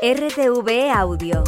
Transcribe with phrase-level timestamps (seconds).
[0.00, 1.42] RTV Audio.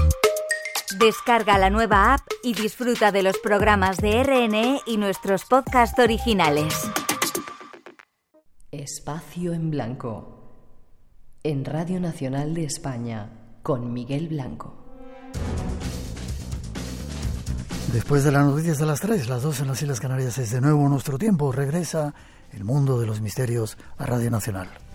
[0.99, 6.74] Descarga la nueva app y disfruta de los programas de RNE y nuestros podcasts originales.
[8.72, 10.50] Espacio en Blanco.
[11.44, 13.31] En Radio Nacional de España,
[13.63, 14.74] con Miguel Blanco.
[17.92, 20.60] Después de las noticias de las 3, las 2 en las Islas Canarias es de
[20.60, 21.52] nuevo nuestro tiempo.
[21.52, 22.14] Regresa
[22.51, 24.90] el mundo de los misterios a Radio Nacional.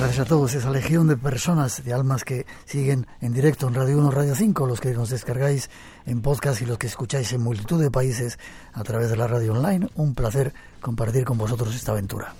[0.00, 3.98] Gracias a todos, esa legión de personas, de almas que siguen en directo en Radio
[3.98, 5.68] 1, Radio 5, los que nos descargáis
[6.06, 8.38] en podcast y los que escucháis en multitud de países
[8.72, 9.90] a través de la radio online.
[9.96, 12.32] Un placer compartir con vosotros esta aventura.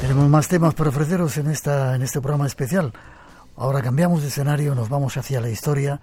[0.00, 2.94] Tenemos más temas para ofreceros en, esta, en este programa especial.
[3.58, 6.00] Ahora cambiamos de escenario, nos vamos hacia la historia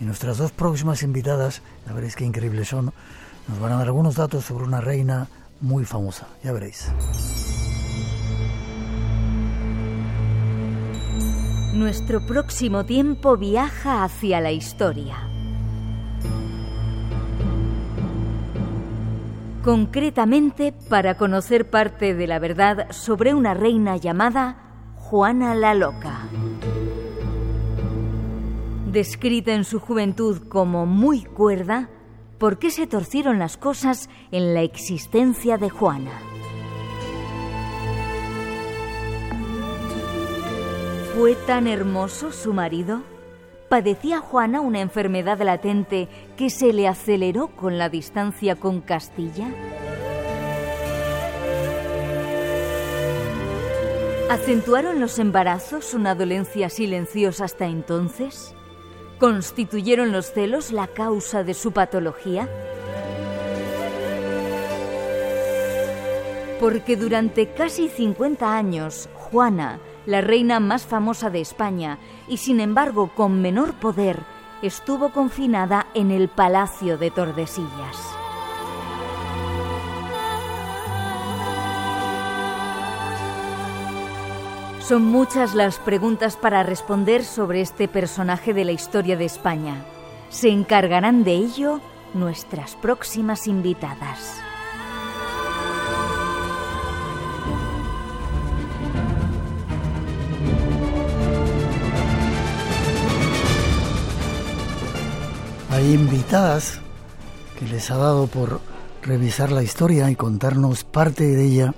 [0.00, 2.94] y nuestras dos próximas invitadas, ya veréis qué increíbles son,
[3.46, 5.28] nos van a dar algunos datos sobre una reina
[5.60, 6.90] muy famosa, ya veréis.
[11.74, 15.16] Nuestro próximo tiempo viaja hacia la historia.
[19.62, 24.56] Concretamente para conocer parte de la verdad sobre una reina llamada
[24.96, 26.28] Juana la Loca.
[28.90, 31.90] Descrita en su juventud como muy cuerda,
[32.38, 36.12] por qué se torcieron las cosas en la existencia de Juana.
[41.16, 43.02] ¿Fue tan hermoso su marido?
[43.68, 49.48] ¿Padecía Juana una enfermedad latente que se le aceleró con la distancia con Castilla?
[54.30, 58.54] ¿Acentuaron los embarazos una dolencia silenciosa hasta entonces?
[59.18, 62.48] ¿Constituyeron los celos la causa de su patología?
[66.60, 73.10] Porque durante casi 50 años, Juana, la reina más famosa de España, y sin embargo
[73.14, 74.20] con menor poder,
[74.62, 78.17] estuvo confinada en el Palacio de Tordesillas.
[84.88, 89.84] Son muchas las preguntas para responder sobre este personaje de la historia de España.
[90.30, 91.82] Se encargarán de ello
[92.14, 94.40] nuestras próximas invitadas.
[105.68, 106.80] Hay invitadas
[107.58, 108.62] que les ha dado por
[109.02, 111.74] revisar la historia y contarnos parte de ella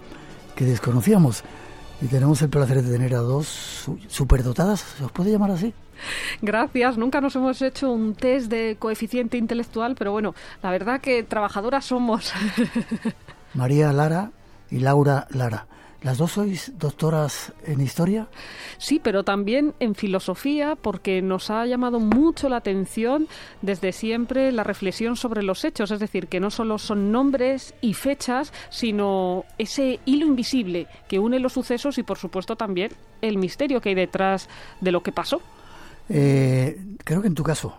[0.55, 1.43] que desconocíamos.
[2.03, 5.75] Y tenemos el placer de tener a dos superdotadas, ¿se os puede llamar así?
[6.41, 6.97] Gracias.
[6.97, 11.85] Nunca nos hemos hecho un test de coeficiente intelectual, pero bueno, la verdad que trabajadoras
[11.85, 12.33] somos.
[13.55, 14.31] María Lara
[14.71, 15.67] y Laura Lara.
[16.03, 18.29] ¿Las dos sois doctoras en historia?
[18.79, 23.29] Sí, pero también en filosofía, porque nos ha llamado mucho la atención
[23.61, 27.93] desde siempre la reflexión sobre los hechos, es decir, que no solo son nombres y
[27.93, 33.83] fechas, sino ese hilo invisible que une los sucesos y, por supuesto, también el misterio
[33.83, 34.49] que hay detrás
[34.81, 35.43] de lo que pasó.
[36.09, 37.77] Eh, creo que en tu caso,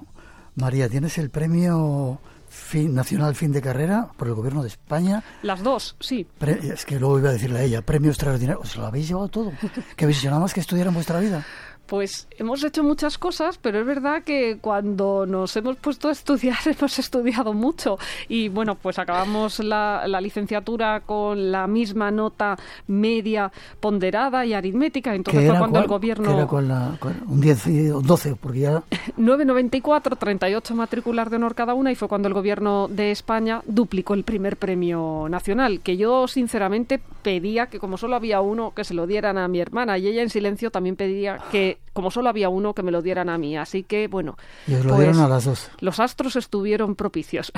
[0.56, 2.20] María, tienes el premio
[2.52, 5.24] fin, nacional fin de carrera por el gobierno de España.
[5.42, 6.28] Las dos, sí.
[6.42, 8.60] es que luego iba a decirle a ella, premio extraordinario.
[8.62, 9.52] ¿Os lo habéis llevado todo?
[9.96, 11.46] ¿Que habéis hecho nada más que estudiar en vuestra vida?
[11.92, 16.56] Pues hemos hecho muchas cosas, pero es verdad que cuando nos hemos puesto a estudiar
[16.66, 18.00] hemos estudiado mucho.
[18.30, 22.58] Y bueno, pues acabamos la, licenciatura con la misma nota
[22.88, 25.14] media ponderada y aritmética.
[25.14, 26.32] Entonces fue cuando el gobierno...
[26.32, 26.98] era con la,
[27.28, 28.84] un 10 y 12, porque ya...
[29.18, 34.14] 9,94, 38 matricular de honor cada una y fue cuando el gobierno de España duplicó
[34.14, 38.94] el primer premio nacional, que yo sinceramente pedía que como solo había uno, que se
[38.94, 42.50] lo dieran a mi hermana y ella en silencio también pedía que como solo había
[42.50, 43.58] uno, que me lo dieran a mí.
[43.58, 44.38] Así que, bueno.
[44.68, 45.70] Y os lo dieron pues, a las dos.
[45.80, 47.52] Los astros estuvieron propicios.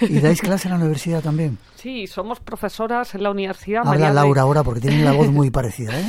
[0.00, 1.58] ¿Y dais clase en la universidad también?
[1.78, 3.86] Sí, somos profesoras en la universidad.
[3.86, 5.96] Habla Laura ahora porque tiene la voz muy parecida.
[5.96, 6.04] ¿eh?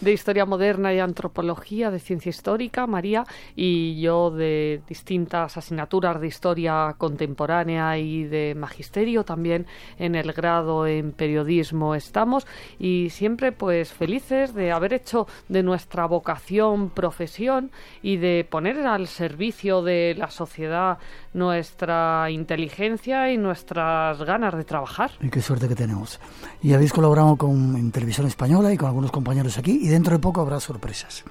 [0.00, 3.26] De historia moderna y antropología, de ciencia histórica, María,
[3.56, 9.66] y yo de distintas asignaturas de historia contemporánea y de magisterio también
[9.98, 12.46] en el grado en periodismo estamos
[12.78, 17.72] y siempre pues felices de haber hecho de nuestra vocación profesión
[18.02, 20.98] y de poner al servicio de la sociedad
[21.34, 25.10] nuestra inteligencia y nuestras ganas de trabajar.
[25.20, 26.20] Y qué suerte que tenemos.
[26.62, 30.40] Y habéis colaborado con Televisión Española y con algunos compañeros aquí y dentro de poco
[30.40, 31.24] habrá sorpresas.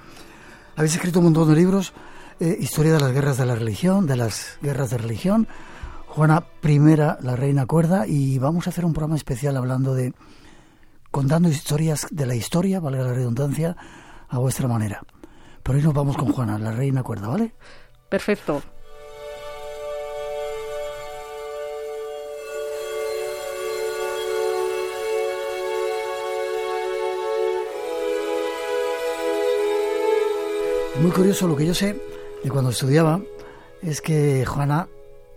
[0.76, 1.94] Habéis escrito un montón de libros,
[2.40, 5.48] eh, historia de las guerras de la religión, de las guerras de religión,
[6.08, 6.78] Juana I,
[7.22, 10.12] la reina cuerda, y vamos a hacer un programa especial hablando de
[11.10, 13.76] contando historias de la historia, valga la redundancia,
[14.28, 15.02] a vuestra manera.
[15.62, 17.52] Pero hoy nos vamos con Juana, la reina cuerda, ¿vale?
[18.08, 18.62] Perfecto.
[31.00, 31.98] Muy curioso lo que yo sé
[32.44, 33.20] de cuando estudiaba
[33.80, 34.88] es que Juana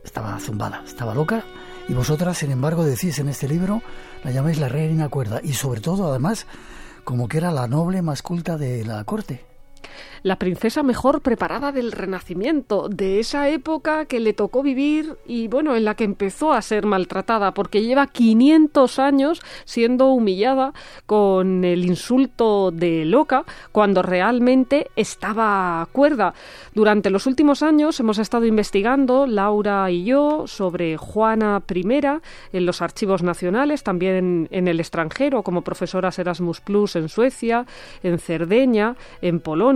[0.03, 1.45] estaba zumbada, estaba loca
[1.87, 3.81] y vosotras, sin embargo, decís en este libro,
[4.23, 6.47] la llamáis la reina cuerda y sobre todo, además,
[7.03, 9.52] como que era la noble más culta de la corte
[10.23, 15.75] la princesa mejor preparada del Renacimiento, de esa época que le tocó vivir y bueno,
[15.75, 20.73] en la que empezó a ser maltratada, porque lleva 500 años siendo humillada
[21.05, 26.33] con el insulto de loca cuando realmente estaba cuerda.
[26.73, 31.83] Durante los últimos años hemos estado investigando, Laura y yo, sobre Juana I
[32.53, 37.65] en los archivos nacionales, también en el extranjero, como profesoras Erasmus Plus en Suecia,
[38.03, 39.72] en Cerdeña, en Polonia,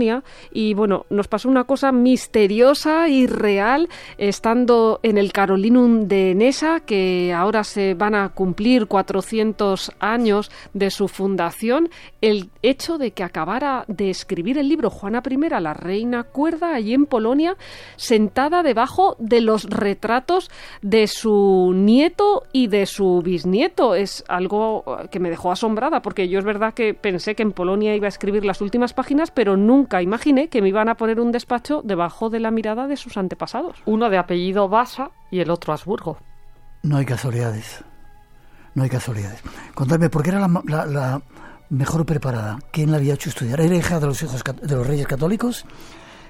[0.52, 6.82] y bueno, nos pasó una cosa misteriosa y real estando en el Carolinum de Nesa,
[6.82, 11.90] que ahora se van a cumplir 400 años de su fundación,
[12.22, 16.94] el hecho de que acabara de escribir el libro Juana I, la reina cuerda, allí
[16.94, 17.56] en Polonia,
[17.96, 20.52] sentada debajo de los retratos
[20.82, 23.96] de su nieto y de su bisnieto.
[23.96, 27.96] Es algo que me dejó asombrada, porque yo es verdad que pensé que en Polonia
[27.96, 31.32] iba a escribir las últimas páginas, pero nunca imaginé que me iban a poner un
[31.32, 33.78] despacho debajo de la mirada de sus antepasados.
[33.86, 36.18] Uno de apellido Basa y el otro Asburgo.
[36.84, 37.84] No hay casualidades.
[38.76, 39.42] No hay casualidades.
[39.74, 41.22] Contadme, ¿por qué era la,
[41.70, 42.60] mejor preparada?
[42.72, 43.60] ¿Quién la había hecho estudiar?
[43.60, 45.66] ¿Era hija de los hijos de los reyes católicos?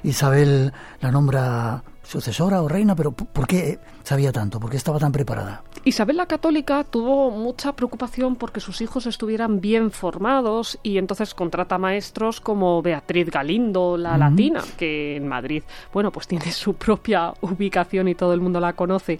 [0.03, 0.71] Isabel
[1.01, 4.59] la nombra sucesora o reina, pero ¿por qué sabía tanto?
[4.59, 5.63] ¿Por qué estaba tan preparada?
[5.83, 11.77] Isabel la Católica tuvo mucha preocupación porque sus hijos estuvieran bien formados y entonces contrata
[11.77, 15.63] maestros como Beatriz Galindo, la latina, que en Madrid,
[15.93, 19.19] bueno, pues tiene su propia ubicación y todo el mundo la conoce,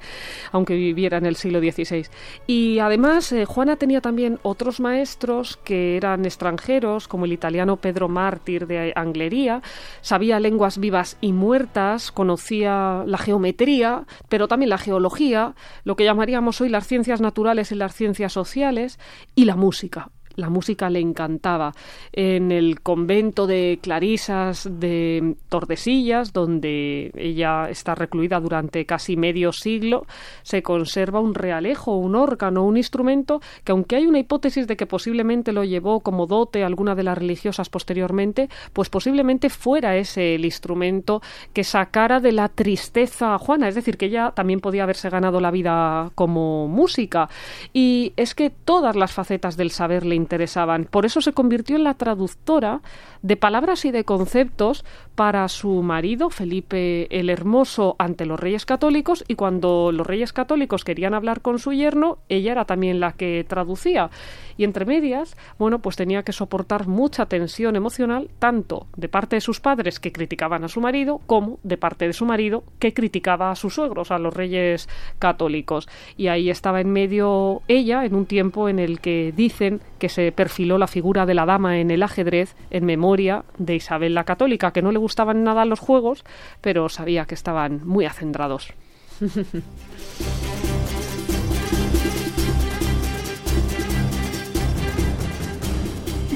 [0.53, 2.05] aunque viviera en el siglo XVI.
[2.47, 8.07] Y además, eh, Juana tenía también otros maestros que eran extranjeros, como el italiano Pedro
[8.07, 9.61] Mártir de Anglería,
[10.01, 16.61] sabía lenguas vivas y muertas, conocía la geometría, pero también la geología, lo que llamaríamos
[16.61, 18.99] hoy las ciencias naturales y las ciencias sociales
[19.35, 21.73] y la música la música le encantaba.
[22.13, 30.05] En el convento de Clarisas de Tordesillas, donde ella está recluida durante casi medio siglo,
[30.43, 34.85] se conserva un realejo, un órgano, un instrumento que, aunque hay una hipótesis de que
[34.85, 40.45] posiblemente lo llevó como dote alguna de las religiosas posteriormente, pues posiblemente fuera ese el
[40.45, 41.21] instrumento
[41.53, 43.67] que sacara de la tristeza a Juana.
[43.67, 47.29] Es decir, que ella también podía haberse ganado la vida como música.
[47.73, 50.85] Y es que todas las facetas del saber le interesaban.
[50.85, 52.81] Por eso se convirtió en la traductora
[53.21, 54.83] de palabras y de conceptos
[55.15, 60.83] para su marido, Felipe el Hermoso, ante los reyes católicos, y cuando los reyes católicos
[60.83, 64.09] querían hablar con su yerno, ella era también la que traducía.
[64.57, 69.41] Y entre medias, bueno, pues tenía que soportar mucha tensión emocional, tanto de parte de
[69.41, 73.51] sus padres que criticaban a su marido, como de parte de su marido que criticaba
[73.51, 74.89] a sus suegros, a los reyes
[75.19, 75.87] católicos.
[76.17, 80.31] Y ahí estaba en medio ella, en un tiempo en el que dicen que se
[80.31, 84.71] perfiló la figura de la dama en el ajedrez en memoria de Isabel la Católica,
[84.71, 86.25] que no le gustaban nada los juegos,
[86.61, 88.73] pero sabía que estaban muy acendrados.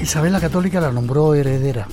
[0.02, 1.86] Isabel la Católica la nombró heredera.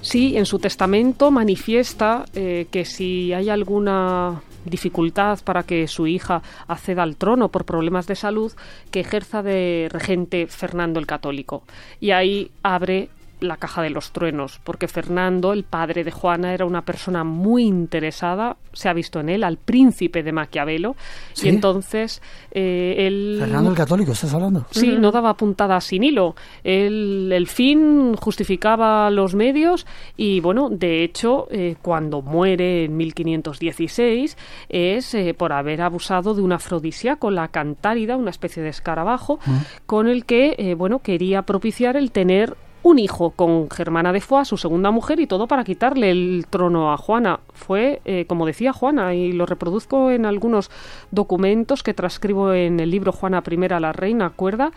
[0.00, 6.40] Sí, en su testamento manifiesta eh, que si hay alguna dificultad para que su hija
[6.66, 8.52] acceda al trono por problemas de salud,
[8.90, 11.62] que ejerza de regente Fernando el Católico.
[12.00, 16.64] Y ahí abre la caja de los truenos, porque Fernando, el padre de Juana, era
[16.64, 20.96] una persona muy interesada, se ha visto en él, al príncipe de Maquiavelo,
[21.42, 23.36] y entonces eh, él...
[23.40, 24.66] Fernando el católico, ¿estás hablando?
[24.70, 26.34] Sí, no daba puntada sin hilo.
[26.64, 34.36] Él, el fin justificaba los medios y, bueno, de hecho, eh, cuando muere en 1516
[34.68, 39.38] es eh, por haber abusado de un afrodisíaco, la cantárida, una especie de escarabajo,
[39.86, 44.56] con el que, bueno, quería propiciar el tener un hijo con Germana de Foix, su
[44.56, 47.40] segunda mujer, y todo para quitarle el trono a Juana.
[47.52, 50.70] Fue, eh, como decía Juana, y lo reproduzco en algunos
[51.10, 54.72] documentos que transcribo en el libro Juana I, la reina, cuerda,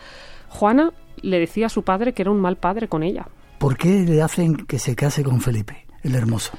[0.48, 0.92] Juana
[1.22, 3.26] le decía a su padre que era un mal padre con ella.
[3.58, 6.52] ¿Por qué le hacen que se case con Felipe, el hermoso?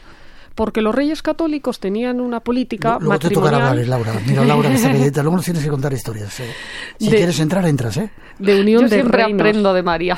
[0.56, 3.52] Porque los reyes católicos tenían una política luego matrimonial...
[3.52, 4.14] te hablar, Laura.
[4.26, 6.40] Mira, Laura, que está luego nos tienes que contar historias.
[6.40, 6.50] ¿eh?
[6.98, 8.10] Si quieres entrar, entras, ¿eh?
[8.40, 9.42] De unión Yo de siempre reinos.
[9.42, 10.18] aprendo de María.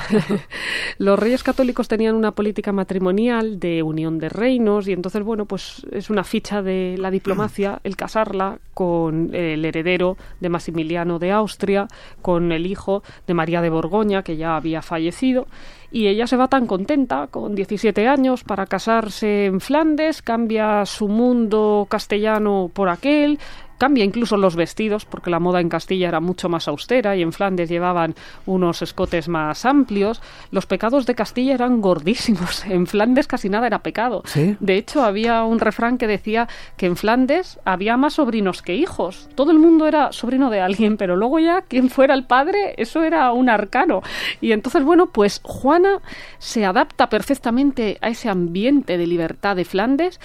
[0.99, 5.85] los reyes católicos tenían una política matrimonial de unión de reinos y entonces, bueno, pues
[5.91, 11.87] es una ficha de la diplomacia el casarla con el heredero de Maximiliano de Austria,
[12.21, 15.47] con el hijo de María de Borgoña, que ya había fallecido.
[15.91, 21.07] Y ella se va tan contenta, con 17 años, para casarse en Flandes, cambia su
[21.07, 23.39] mundo castellano por aquel,
[23.77, 27.33] Cambia incluso los vestidos, porque la moda en Castilla era mucho más austera y en
[27.33, 28.15] Flandes llevaban
[28.45, 30.21] unos escotes más amplios.
[30.51, 32.65] Los pecados de Castilla eran gordísimos.
[32.77, 34.21] En Flandes casi nada era pecado.
[34.25, 34.55] ¿Sí?
[34.59, 39.29] De hecho, había un refrán que decía que en Flandes había más sobrinos que hijos.
[39.35, 43.03] Todo el mundo era sobrino de alguien, pero luego ya quien fuera el padre, eso
[43.03, 44.01] era un arcano.
[44.41, 45.99] Y entonces, bueno, pues Juana
[46.39, 50.19] se adapta perfectamente a ese ambiente de libertad de Flandes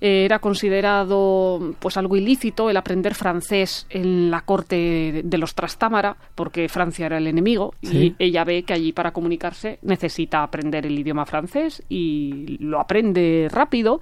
[0.00, 6.16] eh, era considerado pues algo ilícito el aprender francés en la corte de los Trastámara,
[6.34, 8.14] porque Francia era el enemigo, Sí.
[8.18, 13.48] y ella ve que allí para comunicarse necesita aprender el idioma francés y lo aprende
[13.50, 14.00] rápido.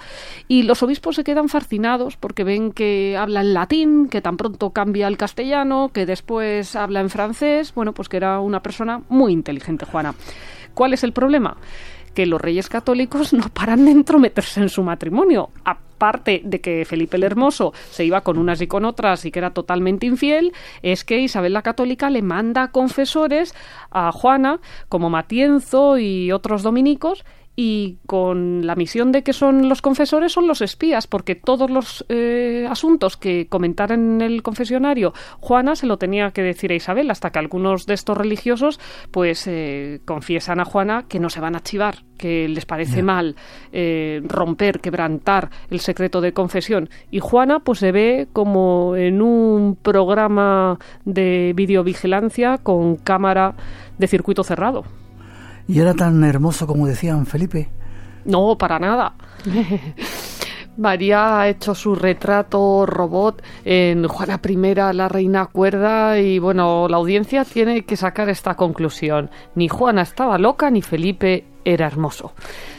[0.48, 4.70] Y los obispos se quedan fascinados porque ven que habla en latín, que tan pronto
[4.70, 7.72] cambia al castellano, que después habla en francés.
[7.74, 10.14] Bueno, pues que era una persona muy inteligente, Juana.
[10.74, 11.56] ¿Cuál es el problema?
[12.14, 15.50] que los reyes católicos no paran de entrometerse en su matrimonio.
[15.96, 19.38] Aparte de que Felipe el Hermoso se iba con unas y con otras y que
[19.38, 23.54] era totalmente infiel, es que Isabel la Católica le manda confesores
[23.90, 24.60] a Juana,
[24.90, 27.24] como Matienzo y otros dominicos,
[27.56, 32.04] y con la misión de que son los confesores son los espías, porque todos los
[32.10, 37.10] eh, asuntos que comentara en el confesionario Juana se lo tenía que decir a Isabel,
[37.10, 38.78] hasta que algunos de estos religiosos
[39.10, 43.36] pues eh, confiesan a Juana que no se van a chivar, que les parece mal
[43.72, 46.90] eh, romper, quebrantar el secreto de confesión.
[47.10, 53.54] Y Juana pues se ve como en un programa de videovigilancia con cámara
[53.96, 54.84] de circuito cerrado.
[55.68, 57.68] Y era tan hermoso como decían Felipe.
[58.24, 59.14] No, para nada.
[60.76, 66.98] María ha hecho su retrato robot en Juana I, la reina cuerda, y bueno, la
[66.98, 69.30] audiencia tiene que sacar esta conclusión.
[69.54, 72.32] Ni Juana estaba loca, ni Felipe era hermoso.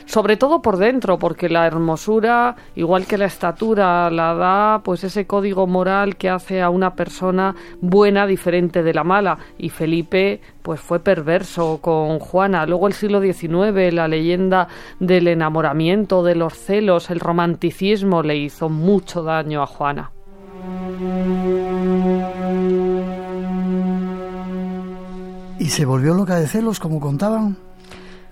[0.06, 5.27] Sobre todo por dentro, porque la hermosura, igual que la estatura, la da pues ese
[5.27, 9.38] código moral que hace a una persona buena diferente de la mala.
[9.58, 12.65] Y Felipe pues fue perverso con Juana.
[12.65, 14.70] Luego el siglo XIX, la leyenda
[15.01, 20.12] del enamoramiento, de los celos, el romanticismo le hizo mucho daño a Juana.
[25.60, 27.67] Y se volvió loca de celos, como contaban.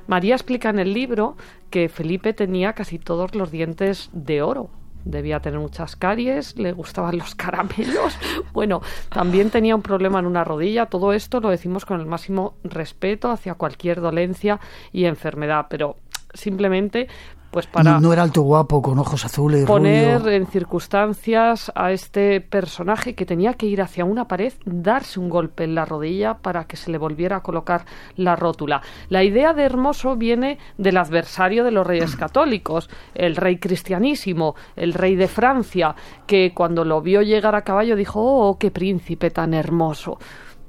[0.07, 1.35] María explica en el libro
[1.69, 4.69] que Felipe tenía casi todos los dientes de oro.
[5.03, 8.17] Debía tener muchas caries, le gustaban los caramelos.
[8.53, 10.87] Bueno, también tenía un problema en una rodilla.
[10.87, 14.59] Todo esto lo decimos con el máximo respeto hacia cualquier dolencia
[14.91, 15.97] y enfermedad, pero
[16.33, 17.07] simplemente
[17.55, 20.33] pues para No, no era alto guapo, con ojos azules, poner rubio.
[20.33, 25.63] en circunstancias a este personaje que tenía que ir hacia una pared, darse un golpe
[25.63, 27.85] en la rodilla para que se le volviera a colocar
[28.17, 28.81] la rótula.
[29.07, 34.93] La idea de hermoso viene del adversario de los reyes católicos, el rey cristianísimo, el
[34.93, 35.95] rey de Francia,
[36.27, 40.19] que cuando lo vio llegar a caballo dijo, oh, qué príncipe tan hermoso.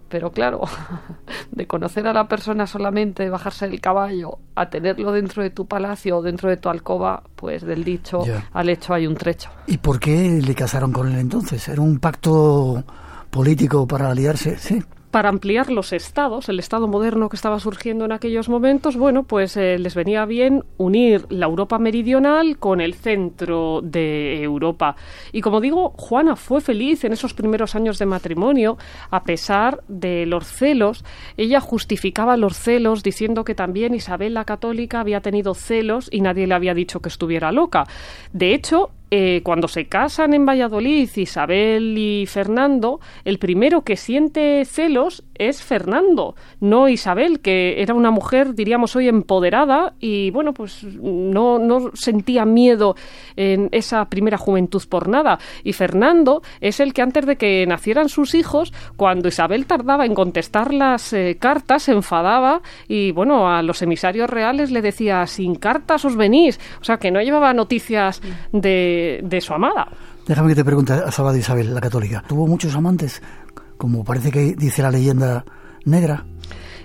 [0.08, 0.60] Pero claro,
[1.50, 5.66] de conocer a la persona solamente, de bajarse del caballo, a tenerlo dentro de tu
[5.66, 9.50] palacio o dentro de tu alcoba, pues del dicho al hecho hay un trecho.
[9.66, 11.68] ¿Y por qué le casaron con él entonces?
[11.68, 12.82] ¿Era un pacto
[13.30, 14.56] político para aliarse?
[14.58, 14.82] Sí.
[15.16, 19.56] Para ampliar los estados, el estado moderno que estaba surgiendo en aquellos momentos, bueno, pues
[19.56, 24.94] eh, les venía bien unir la Europa meridional con el centro de Europa.
[25.32, 28.76] Y como digo, Juana fue feliz en esos primeros años de matrimonio,
[29.10, 31.02] a pesar de los celos.
[31.38, 36.46] Ella justificaba los celos diciendo que también Isabel la Católica había tenido celos y nadie
[36.46, 37.86] le había dicho que estuviera loca.
[38.34, 44.64] De hecho, eh, cuando se casan en Valladolid Isabel y Fernando, el primero que siente
[44.64, 50.82] celos es Fernando, no Isabel, que era una mujer, diríamos hoy, empoderada y bueno, pues
[50.82, 52.96] no, no sentía miedo
[53.36, 55.38] en esa primera juventud por nada.
[55.62, 60.14] Y Fernando es el que antes de que nacieran sus hijos, cuando Isabel tardaba en
[60.14, 65.54] contestar las eh, cartas, se enfadaba y bueno, a los emisarios reales le decía, sin
[65.54, 66.58] cartas os venís.
[66.80, 68.20] O sea, que no llevaba noticias
[68.52, 69.88] de, de su amada.
[70.26, 72.24] Déjame que te pregunte a Salvador Isabel, la católica.
[72.26, 73.22] ¿Tuvo muchos amantes?
[73.76, 75.44] Como parece que dice la leyenda
[75.84, 76.24] negra.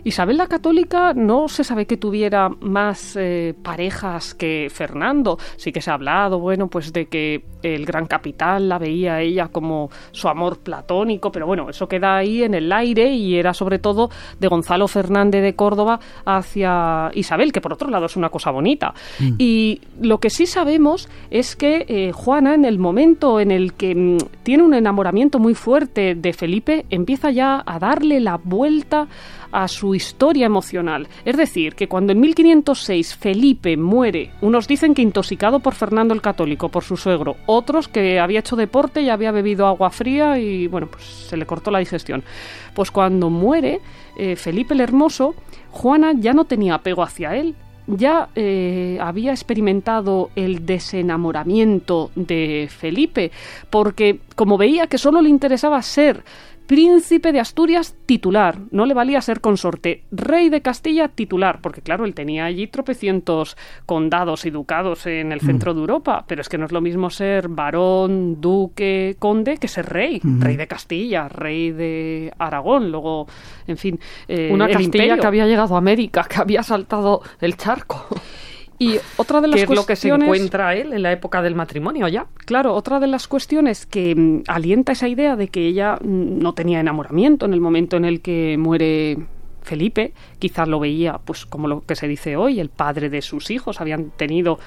[0.03, 5.37] Isabel la Católica no se sabe que tuviera más eh, parejas que Fernando.
[5.57, 9.21] Sí que se ha hablado, bueno, pues de que el gran capital la veía a
[9.21, 13.53] ella como su amor platónico, pero bueno, eso queda ahí en el aire y era
[13.53, 18.29] sobre todo de Gonzalo Fernández de Córdoba hacia Isabel, que por otro lado es una
[18.29, 18.93] cosa bonita.
[19.19, 19.35] Mm.
[19.37, 23.95] Y lo que sí sabemos es que eh, Juana, en el momento en el que
[23.95, 29.07] mm, tiene un enamoramiento muy fuerte de Felipe, empieza ya a darle la vuelta
[29.51, 31.07] a su historia emocional.
[31.25, 36.21] Es decir, que cuando en 1506 Felipe muere, unos dicen que intoxicado por Fernando el
[36.21, 40.67] Católico, por su suegro, otros que había hecho deporte y había bebido agua fría y
[40.67, 42.23] bueno, pues se le cortó la digestión.
[42.73, 43.79] Pues cuando muere
[44.17, 45.35] eh, Felipe el Hermoso,
[45.71, 47.55] Juana ya no tenía apego hacia él,
[47.87, 53.31] ya eh, había experimentado el desenamoramiento de Felipe,
[53.69, 56.23] porque como veía que solo le interesaba ser
[56.71, 62.05] príncipe de Asturias titular, no le valía ser consorte, rey de Castilla titular, porque claro,
[62.05, 65.45] él tenía allí tropecientos condados y ducados en el mm.
[65.45, 69.67] centro de Europa, pero es que no es lo mismo ser varón, duque, conde que
[69.67, 70.41] ser rey, mm.
[70.41, 73.27] rey de Castilla, rey de Aragón, luego,
[73.67, 73.99] en fin,
[74.29, 78.07] eh, una Castilla que había llegado a América, que había saltado el charco.
[78.81, 82.07] Y otra de las es lo que se encuentra él en la época del matrimonio
[82.07, 82.25] ya.
[82.45, 86.53] Claro, otra de las cuestiones que mm, alienta esa idea de que ella mm, no
[86.53, 89.19] tenía enamoramiento en el momento en el que muere
[89.61, 93.51] Felipe, quizás lo veía pues como lo que se dice hoy, el padre de sus
[93.51, 94.57] hijos, habían tenido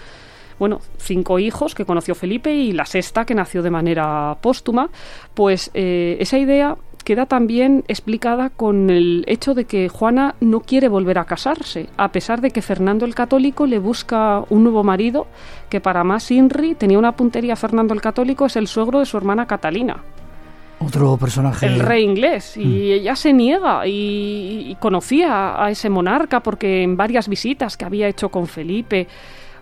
[0.60, 4.90] bueno, cinco hijos que conoció Felipe y la sexta que nació de manera póstuma,
[5.34, 10.88] pues eh, esa idea queda también explicada con el hecho de que Juana no quiere
[10.88, 15.26] volver a casarse, a pesar de que Fernando el Católico le busca un nuevo marido,
[15.68, 19.16] que para más Inri tenía una puntería Fernando el Católico, es el suegro de su
[19.16, 20.02] hermana Catalina.
[20.80, 21.66] Otro personaje.
[21.66, 22.56] El rey inglés.
[22.56, 22.92] Y mm.
[22.92, 28.28] ella se niega y, conocía a ese monarca porque en varias visitas que había hecho
[28.28, 29.06] con Felipe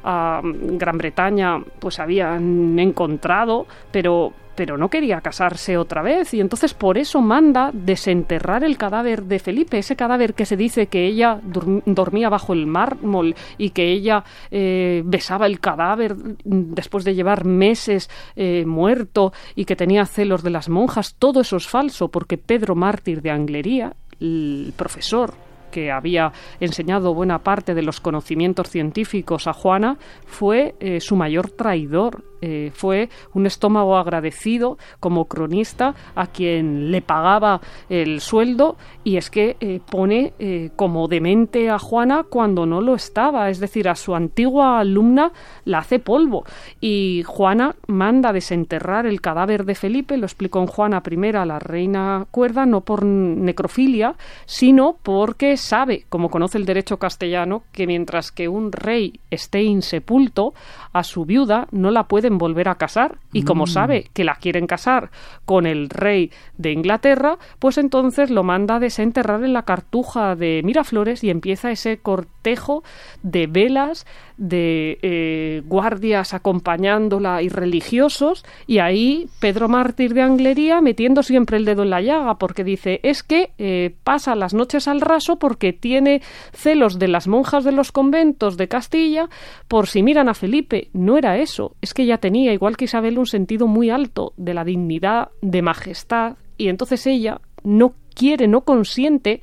[0.04, 6.34] a Gran Bretaña pues habían encontrado, pero pero no quería casarse otra vez.
[6.34, 10.86] Y entonces por eso manda desenterrar el cadáver de Felipe, ese cadáver que se dice
[10.86, 17.14] que ella dormía bajo el mármol y que ella eh, besaba el cadáver después de
[17.14, 22.08] llevar meses eh, muerto y que tenía celos de las monjas, todo eso es falso
[22.08, 25.34] porque Pedro Mártir de Anglería, el profesor
[25.72, 31.50] que había enseñado buena parte de los conocimientos científicos a Juana, fue eh, su mayor
[31.50, 32.31] traidor.
[32.42, 39.30] Eh, fue un estómago agradecido como cronista a quien le pagaba el sueldo y es
[39.30, 40.32] que eh, pone
[40.76, 45.32] como demente a Juana cuando no lo estaba, es decir, a su antigua alumna
[45.64, 46.44] la hace polvo.
[46.80, 52.26] Y Juana manda desenterrar el cadáver de Felipe, lo explicó en Juana I, la reina
[52.30, 58.48] cuerda, no por necrofilia, sino porque sabe, como conoce el derecho castellano, que mientras que
[58.48, 60.54] un rey esté insepulto,
[60.92, 63.18] a su viuda no la volver a casar.
[63.32, 63.68] Y como mm.
[63.68, 65.10] sabe que la quieren casar
[65.44, 70.62] con el rey de Inglaterra, pues entonces lo manda a desenterrar en la cartuja de
[70.64, 71.98] Miraflores y empieza ese
[73.22, 81.22] de velas, de eh, guardias acompañándola y religiosos, y ahí Pedro Mártir de Anglería metiendo
[81.22, 85.00] siempre el dedo en la llaga, porque dice, es que eh, pasa las noches al
[85.00, 89.28] raso porque tiene celos de las monjas de los conventos de Castilla
[89.68, 90.88] por si miran a Felipe.
[90.92, 94.54] No era eso, es que ella tenía, igual que Isabel, un sentido muy alto de
[94.54, 99.40] la dignidad, de majestad, y entonces ella no quiere, no consiente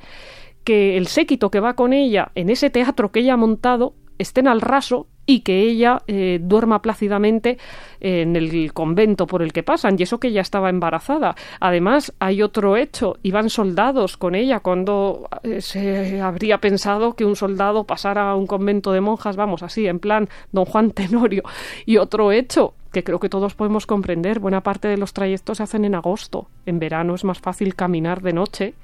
[0.64, 4.46] que el séquito que va con ella en ese teatro que ella ha montado estén
[4.48, 7.58] al raso y que ella eh, duerma plácidamente
[8.00, 11.36] en el convento por el que pasan, y eso que ella estaba embarazada.
[11.60, 17.36] Además, hay otro hecho, iban soldados con ella cuando eh, se habría pensado que un
[17.36, 21.44] soldado pasara a un convento de monjas, vamos, así, en plan don Juan Tenorio.
[21.86, 25.62] Y otro hecho, que creo que todos podemos comprender, buena parte de los trayectos se
[25.62, 26.48] hacen en agosto.
[26.66, 28.74] En verano es más fácil caminar de noche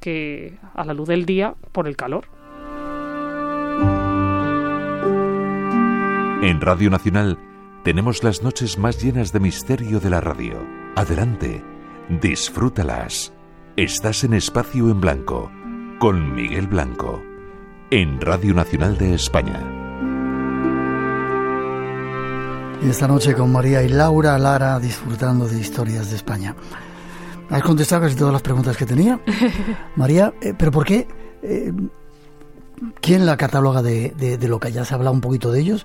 [0.00, 2.26] que a la luz del día por el calor.
[6.42, 7.38] En Radio Nacional
[7.84, 10.56] tenemos las noches más llenas de misterio de la radio.
[10.96, 11.62] Adelante,
[12.08, 13.32] disfrútalas.
[13.76, 15.50] Estás en Espacio en Blanco,
[15.98, 17.22] con Miguel Blanco,
[17.90, 19.80] en Radio Nacional de España.
[22.82, 26.56] Y esta noche con María y Laura Lara disfrutando de historias de España.
[27.50, 29.20] Has contestado casi todas las preguntas que tenía.
[29.96, 31.06] María, eh, ¿pero por qué?
[31.42, 31.72] Eh,
[33.00, 35.84] ¿Quién la cataloga de, de, lo que ya se ha hablado un poquito de ellos?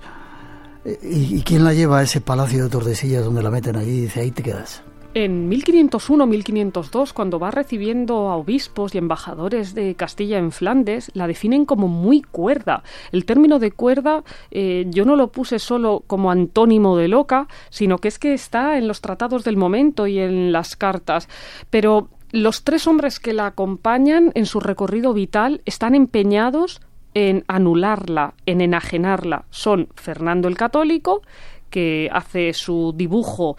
[1.02, 4.20] ¿Y, quién la lleva a ese palacio de Tordesillas donde la meten allí y dice,
[4.20, 4.82] ahí te quedas?
[5.18, 11.64] En 1501-1502, cuando va recibiendo a obispos y embajadores de Castilla en Flandes, la definen
[11.64, 12.82] como muy cuerda.
[13.12, 17.96] El término de cuerda eh, yo no lo puse solo como antónimo de loca, sino
[17.96, 21.30] que es que está en los tratados del momento y en las cartas.
[21.70, 26.82] Pero los tres hombres que la acompañan en su recorrido vital están empeñados
[27.14, 29.46] en anularla, en enajenarla.
[29.48, 31.22] Son Fernando el Católico,
[31.70, 33.56] que hace su dibujo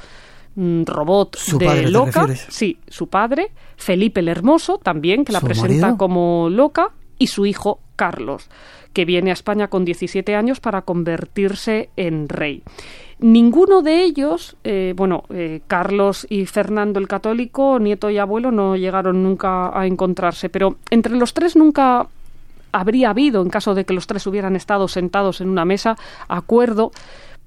[0.58, 2.28] Robot de loca.
[2.50, 7.80] Sí, su padre, Felipe el Hermoso, también, que la presenta como loca, y su hijo
[7.96, 8.50] Carlos,
[8.94, 12.64] que viene a España con 17 años para convertirse en rey.
[13.20, 18.76] Ninguno de ellos, eh, bueno, eh, Carlos y Fernando el Católico, nieto y abuelo, no
[18.76, 22.08] llegaron nunca a encontrarse, pero entre los tres nunca
[22.72, 26.92] habría habido, en caso de que los tres hubieran estado sentados en una mesa, acuerdo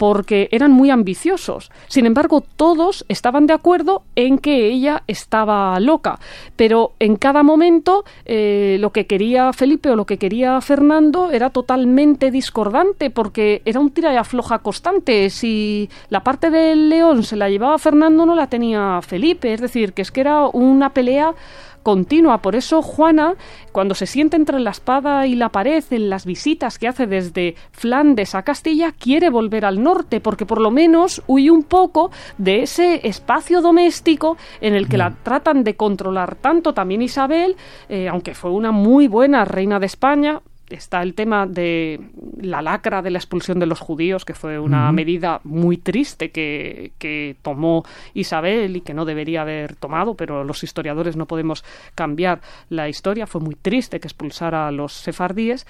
[0.01, 1.71] porque eran muy ambiciosos.
[1.89, 6.19] Sin embargo, todos estaban de acuerdo en que ella estaba loca,
[6.57, 11.51] pero en cada momento eh, lo que quería Felipe o lo que quería Fernando era
[11.51, 15.29] totalmente discordante, porque era un tira y afloja constante.
[15.29, 19.93] Si la parte del león se la llevaba Fernando, no la tenía Felipe, es decir,
[19.93, 21.35] que es que era una pelea
[21.83, 22.39] continua.
[22.43, 23.35] Por eso Juana,
[23.73, 27.55] cuando se siente entre la espada y la pared en las visitas que hace desde
[27.73, 32.63] Flandes a Castilla, quiere volver al norte, porque por lo menos huye un poco de
[32.63, 37.57] ese espacio doméstico en el que la tratan de controlar tanto también Isabel,
[37.89, 40.41] eh, aunque fue una muy buena reina de España,
[40.71, 42.01] está el tema de
[42.41, 46.93] la lacra de la expulsión de los judíos, que fue una medida muy triste que,
[46.99, 52.41] que, tomó Isabel y que no debería haber tomado, pero los historiadores no podemos cambiar
[52.69, 53.27] la historia.
[53.27, 55.67] Fue muy triste que expulsara a los sefardíes.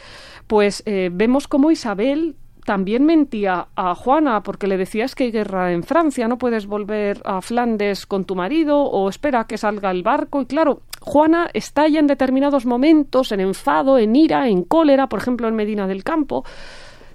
[0.47, 5.73] Pues eh, vemos cómo Isabel también mentía a Juana porque le decías que hay guerra
[5.73, 10.03] en Francia, no puedes volver a Flandes con tu marido o espera que salga el
[10.03, 10.43] barco.
[10.43, 15.49] Y claro, Juana estalla en determinados momentos en enfado, en ira, en cólera, por ejemplo
[15.49, 16.45] en Medina del Campo.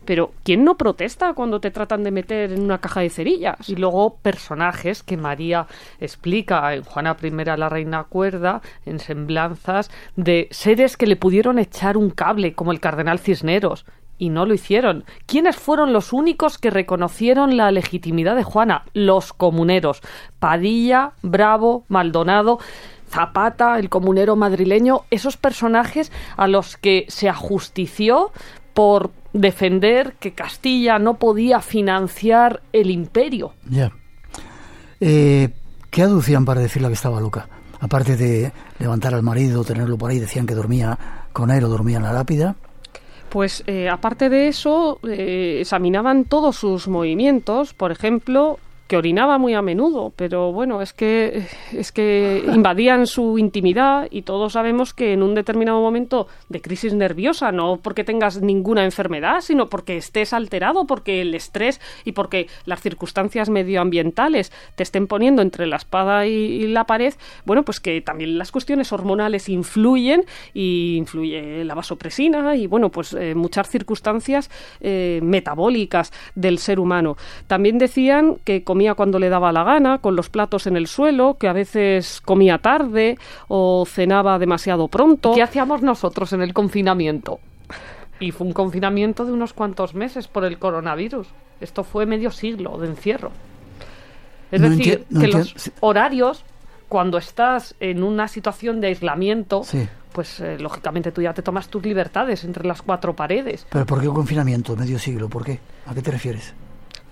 [0.06, 3.68] Pero ¿quién no protesta cuando te tratan de meter en una caja de cerillas?
[3.68, 5.66] Y luego personajes que María
[6.00, 11.98] explica en Juana I la reina cuerda, en semblanzas de seres que le pudieron echar
[11.98, 13.86] un cable, como el cardenal Cisneros,
[14.18, 15.04] y no lo hicieron.
[15.26, 18.84] ¿Quiénes fueron los únicos que reconocieron la legitimidad de Juana?
[18.94, 20.02] Los comuneros.
[20.40, 22.60] Padilla, Bravo, Maldonado.
[23.10, 28.32] Zapata, el comunero madrileño, esos personajes a los que se ajustició
[28.74, 33.54] por defender que Castilla no podía financiar el imperio.
[33.70, 33.92] Ya.
[35.00, 35.50] Eh,
[35.90, 37.48] ¿Qué aducían para decirle que estaba loca?
[37.80, 40.98] Aparte de levantar al marido, tenerlo por ahí, decían que dormía
[41.32, 42.56] con él o dormía en la lápida.
[43.30, 49.54] Pues eh, aparte de eso, eh, examinaban todos sus movimientos, por ejemplo, que orinaba muy
[49.56, 55.14] a menudo, pero bueno, es que es que invadían su intimidad y todos sabemos que
[55.14, 60.34] en un determinado momento de crisis nerviosa, no porque tengas ninguna enfermedad, sino porque estés
[60.34, 66.28] alterado, porque el estrés y porque las circunstancias medioambientales te estén poniendo entre la espada
[66.28, 67.14] y, la pared,
[67.46, 73.14] bueno, pues que también las cuestiones hormonales influyen y influye la vasopresina y bueno, pues
[73.14, 74.50] eh, muchas circunstancias
[74.82, 77.18] eh, metabólicas del ser humano.
[77.48, 81.38] También decían que comía cuando le daba la gana, con los platos en el suelo,
[81.40, 85.32] que a veces comía tarde o cenaba demasiado pronto.
[85.34, 87.40] ¿Qué hacíamos nosotros en el confinamiento?
[88.20, 91.26] Y fue un confinamiento de unos cuantos meses por el coronavirus.
[91.62, 93.32] Esto fue medio siglo de encierro.
[94.52, 96.44] Es decir, que los horarios,
[96.90, 99.62] cuando estás en una situación de aislamiento,
[100.12, 103.66] pues eh, lógicamente tú ya te tomas tus libertades entre las cuatro paredes.
[103.70, 105.30] ¿Pero por qué un confinamiento medio siglo?
[105.30, 105.62] ¿Por qué?
[105.86, 106.54] ¿A qué te refieres?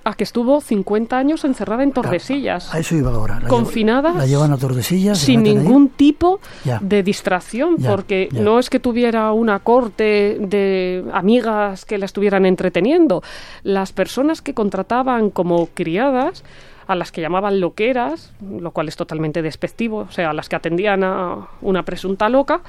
[0.04, 2.74] A que estuvo 50 años encerrada en Tordesillas.
[2.74, 3.40] A eso iba ahora.
[3.48, 4.14] confinada.
[4.14, 5.18] la llevan a Tordesillas.
[5.18, 6.40] Sin ningún tipo
[6.82, 13.24] de distracción, porque no es que tuviera una corte de amigas que la estuvieran entreteniendo.
[13.64, 16.44] Las personas que contrataban como criadas
[16.88, 20.56] a las que llamaban loqueras, lo cual es totalmente despectivo, o sea, a las que
[20.56, 22.62] atendían a una presunta loca,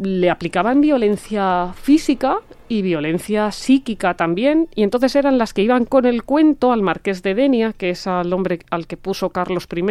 [0.00, 6.04] le aplicaban violencia física y violencia psíquica también, y entonces eran las que iban con
[6.04, 9.82] el cuento al marqués de Denia, que es al hombre al que puso Carlos I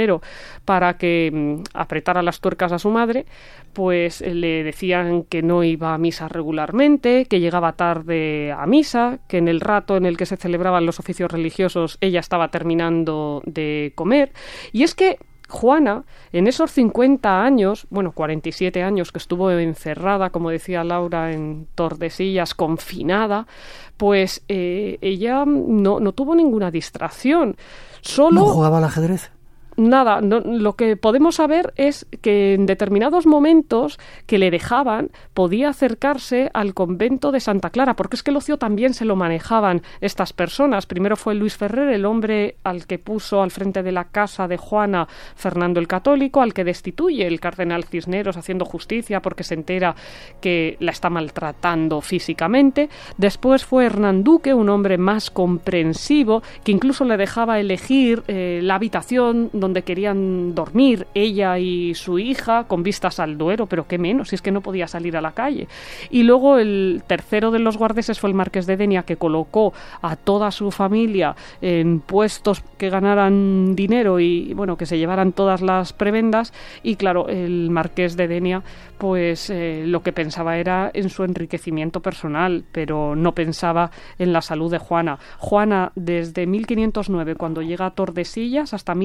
[0.64, 3.26] para que mm, apretara las tuercas a su madre,
[3.74, 9.20] pues eh, le decían que no iba a misa regularmente, que llegaba tarde a misa,
[9.28, 13.42] que en el rato en el que se celebraban los oficios religiosos ella estaba terminando
[13.46, 14.32] de comer,
[14.72, 20.50] y es que Juana, en esos 50 años, bueno, 47 años que estuvo encerrada, como
[20.50, 23.48] decía Laura, en Tordesillas, confinada,
[23.96, 27.56] pues eh, ella no, no, tuvo ninguna distracción.
[28.02, 28.42] Solo...
[28.42, 29.32] ¿No jugaba al ajedrez?
[29.78, 36.50] Nada, lo que podemos saber es que en determinados momentos que le dejaban podía acercarse
[36.54, 40.34] al convento de Santa Clara, porque es que el ocio también se lo manejaban estas
[40.34, 40.86] personas.
[40.88, 44.58] Primero fue Luis Ferrer, el hombre al que puso al frente de la casa de
[44.58, 49.96] Juana Fernando el Católico, al que destituye el cardenal Cisneros haciendo justicia porque se entera
[50.42, 52.90] que la está maltratando físicamente.
[53.18, 58.76] Después fue Hernán Duque, un hombre más comprensivo, que incluso le dejaba elegir eh, la
[58.76, 64.30] habitación donde querían dormir ella y su hija con vistas al Duero, pero qué menos,
[64.30, 65.68] si es que no podía salir a la calle.
[66.10, 70.16] Y luego el tercero de los guardeses fue el marqués de Denia, que colocó a
[70.16, 75.94] toda su familia en puestos que ganaran dinero y bueno, que se llevaran todas las
[75.94, 76.54] prebendas.
[76.84, 78.64] Y claro, el marqués de Denia,
[78.98, 84.42] pues eh, lo que pensaba era en su enriquecimiento personal, pero no pensaba en la
[84.42, 85.20] salud de Juana.
[85.38, 88.96] Juana, desde 1509, cuando llega a Tordesillas, hasta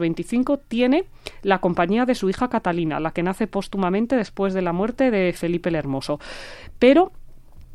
[0.00, 1.04] 1525, tiene
[1.42, 5.32] la compañía de su hija Catalina, la que nace póstumamente después de la muerte de
[5.32, 6.20] Felipe el Hermoso.
[6.78, 7.12] Pero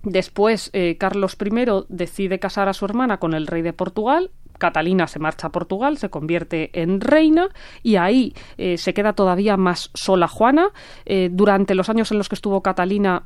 [0.03, 4.31] Después, eh, Carlos I decide casar a su hermana con el rey de Portugal.
[4.57, 7.47] Catalina se marcha a Portugal, se convierte en reina
[7.81, 10.71] y ahí eh, se queda todavía más sola Juana.
[11.05, 13.23] Eh, durante los años en los que estuvo Catalina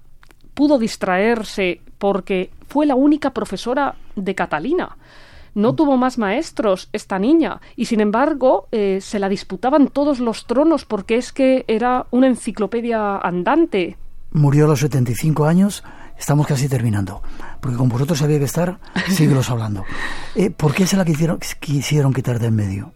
[0.54, 4.98] pudo distraerse porque fue la única profesora de Catalina
[5.58, 10.46] no tuvo más maestros esta niña y sin embargo eh, se la disputaban todos los
[10.46, 13.98] tronos porque es que era una enciclopedia andante.
[14.32, 15.84] Murió a los 75 años,
[16.18, 17.24] estamos casi terminando,
[17.60, 18.78] porque con vosotros había que estar
[19.10, 19.84] siglos hablando.
[20.36, 22.92] Eh, ¿Por qué se la quisieron, quisieron quitar de en medio?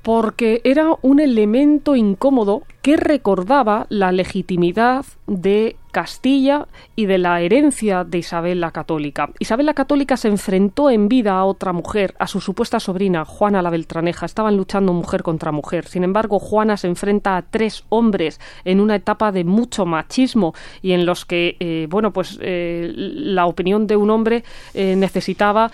[0.00, 8.02] Porque era un elemento incómodo que recordaba la legitimidad de Castilla y de la herencia
[8.02, 9.28] de Isabel la Católica.
[9.38, 13.60] Isabel la Católica se enfrentó en vida a otra mujer, a su supuesta sobrina, Juana
[13.60, 14.24] la Beltraneja.
[14.24, 15.86] Estaban luchando mujer contra mujer.
[15.86, 20.92] Sin embargo, Juana se enfrenta a tres hombres en una etapa de mucho machismo y
[20.92, 25.70] en los que, eh, bueno, pues eh, la opinión de un hombre eh, necesitaba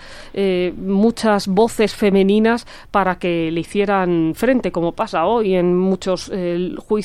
[0.77, 6.29] muchas voces femeninas para que le hicieran frente, como pasa hoy en muchos
[6.77, 6.98] juicios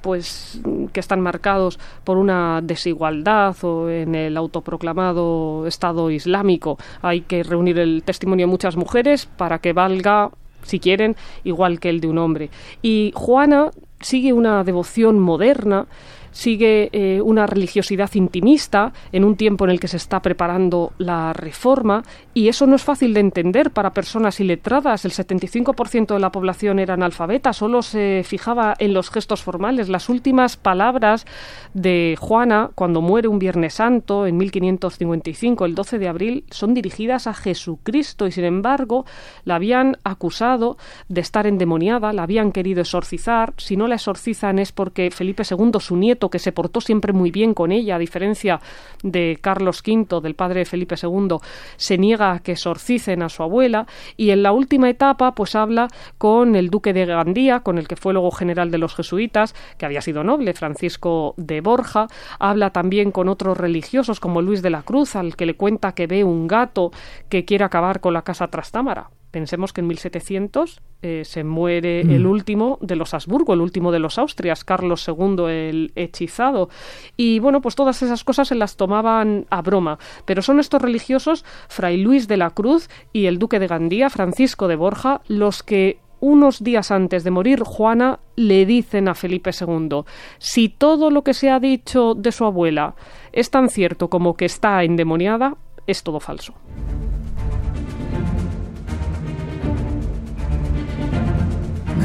[0.00, 0.60] pues
[0.92, 6.78] que están marcados por una desigualdad o en el autoproclamado Estado Islámico.
[7.02, 10.30] Hay que reunir el testimonio de muchas mujeres para que valga
[10.62, 12.50] si quieren, igual que el de un hombre.
[12.82, 15.86] Y Juana sigue una devoción moderna
[16.30, 21.32] sigue eh, una religiosidad intimista en un tiempo en el que se está preparando la
[21.32, 22.02] reforma
[22.34, 25.04] y eso no es fácil de entender para personas iletradas.
[25.04, 29.88] El 75% de la población era analfabeta, solo se fijaba en los gestos formales.
[29.88, 31.26] Las últimas palabras
[31.74, 37.26] de Juana cuando muere un Viernes Santo en 1555, el 12 de abril, son dirigidas
[37.26, 39.04] a Jesucristo y sin embargo
[39.44, 40.76] la habían acusado
[41.08, 43.54] de estar endemoniada, la habían querido exorcizar.
[43.56, 47.30] Si no la exorcizan es porque Felipe II, su nieto, que se portó siempre muy
[47.30, 48.60] bien con ella, a diferencia
[49.02, 51.36] de Carlos V, del padre Felipe II,
[51.76, 55.88] se niega a que exorcicen a su abuela y en la última etapa pues habla
[56.18, 59.86] con el duque de Gandía, con el que fue luego general de los jesuitas, que
[59.86, 64.82] había sido noble, Francisco de Borja, habla también con otros religiosos como Luis de la
[64.82, 66.90] Cruz, al que le cuenta que ve un gato
[67.28, 69.10] que quiere acabar con la casa Trastámara.
[69.30, 72.10] Pensemos que en 1700 eh, se muere mm.
[72.10, 76.68] el último de los Habsburgo, el último de los Austrias, Carlos II el hechizado.
[77.16, 79.98] Y bueno, pues todas esas cosas se las tomaban a broma.
[80.24, 84.68] Pero son estos religiosos, Fray Luis de la Cruz y el duque de Gandía, Francisco
[84.68, 90.02] de Borja, los que unos días antes de morir, Juana le dicen a Felipe II,
[90.38, 92.94] si todo lo que se ha dicho de su abuela
[93.32, 96.54] es tan cierto como que está endemoniada, es todo falso.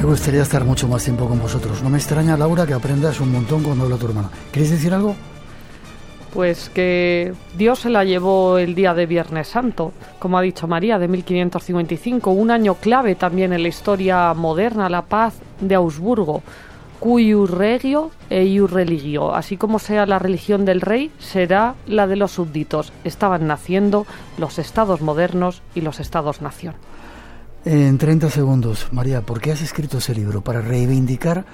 [0.06, 1.82] Me gustaría estar mucho más tiempo con vosotros.
[1.82, 4.30] No me extraña, Laura, que aprendas un montón cuando habla tu hermana.
[4.52, 5.16] ¿Queréis decir algo?
[6.32, 11.00] Pues que Dios se la llevó el día de Viernes Santo, como ha dicho María,
[11.00, 16.44] de 1555, un año clave también en la historia moderna, la paz de Augsburgo,
[17.00, 22.16] cuyo regio e ius religio, así como sea la religión del rey, será la de
[22.16, 22.94] los súbditos.
[23.04, 24.06] Estaban naciendo
[24.38, 26.76] los estados modernos y los estados-nación.
[27.66, 30.42] En 30 segundos, María, ¿por qué has escrito ese libro?
[30.42, 31.46] ¿Para reivindicar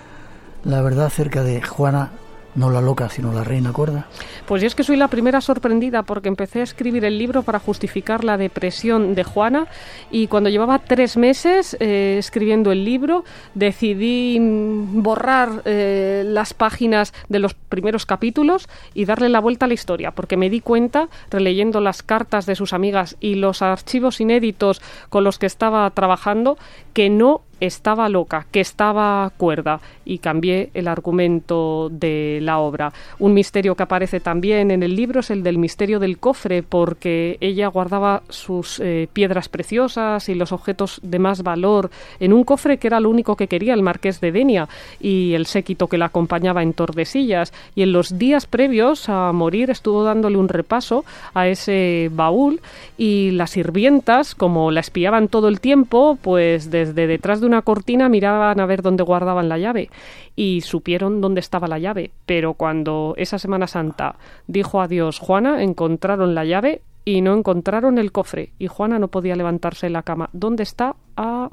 [0.66, 2.12] la verdad acerca de Juana
[2.56, 4.08] no la loca, sino la reina cuerda.
[4.46, 7.60] Pues yo es que soy la primera sorprendida porque empecé a escribir el libro para
[7.60, 9.68] justificar la depresión de Juana
[10.10, 17.40] y cuando llevaba tres meses eh, escribiendo el libro decidí borrar eh, las páginas de
[17.40, 21.80] los primeros capítulos y darle la vuelta a la historia porque me di cuenta, releyendo
[21.80, 26.58] las cartas de sus amigas y los archivos inéditos con los que estaba trabajando,
[26.94, 32.92] que no estaba loca, que estaba cuerda y cambié el argumento de la obra.
[33.20, 37.38] Un misterio que aparece también en el libro es el del misterio del cofre, porque
[37.40, 42.78] ella guardaba sus eh, piedras preciosas y los objetos de más valor en un cofre
[42.78, 44.68] que era lo único que quería el marqués de Denia
[45.00, 47.54] y el séquito que la acompañaba en Tordesillas.
[47.76, 52.60] Y en los días previos a morir estuvo dándole un repaso a ese baúl
[52.98, 58.10] y las sirvientas, como la espiaban todo el tiempo, pues desde detrás de una cortina
[58.10, 59.90] miraban a ver dónde guardaban la llave
[60.36, 62.12] y supieron dónde estaba la llave.
[62.26, 64.16] Pero cuando esa Semana Santa
[64.48, 68.54] dijo adiós Juana, encontraron la llave y no encontraron el cofre.
[68.60, 70.30] Y Juana no podía levantarse de la cama.
[70.34, 70.96] ¿Dónde está?
[71.18, 71.50] Ah.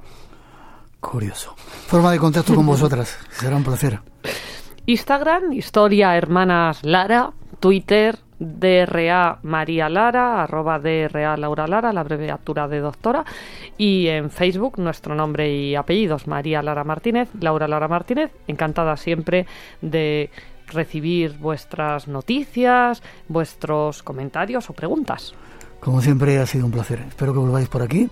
[1.00, 1.54] Curioso.
[1.56, 3.18] Forma de contacto con vosotras.
[3.30, 4.00] Será un placer.
[4.86, 12.80] Instagram, Historia Hermanas Lara, Twitter, DRA María Lara, arroba DRA Laura Lara, la abreviatura de
[12.80, 13.24] doctora,
[13.76, 19.46] y en Facebook nuestro nombre y apellidos, María Lara Martínez, Laura Lara Martínez, encantada siempre
[19.80, 20.30] de
[20.68, 25.34] recibir vuestras noticias, vuestros comentarios o preguntas.
[25.80, 27.04] Como siempre ha sido un placer.
[27.08, 28.08] Espero que volváis por aquí.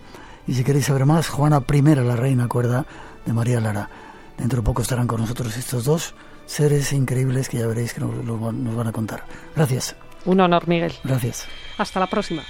[0.47, 2.87] Y si queréis saber más, Juana I, la reina cuerda
[3.25, 3.91] de María Lara.
[4.39, 6.15] Dentro de poco estarán con nosotros estos dos
[6.47, 9.25] seres increíbles que ya veréis que nos, nos van a contar.
[9.57, 9.97] Gracias.
[10.27, 10.93] Un honor, Miguel.
[11.05, 11.47] Gracias.
[11.79, 12.43] Hasta la próxima.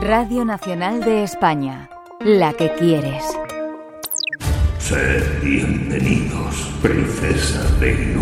[0.00, 1.88] Radio Nacional de España,
[2.20, 3.24] la que quieres.
[4.82, 8.16] Sed bienvenidos, princesa de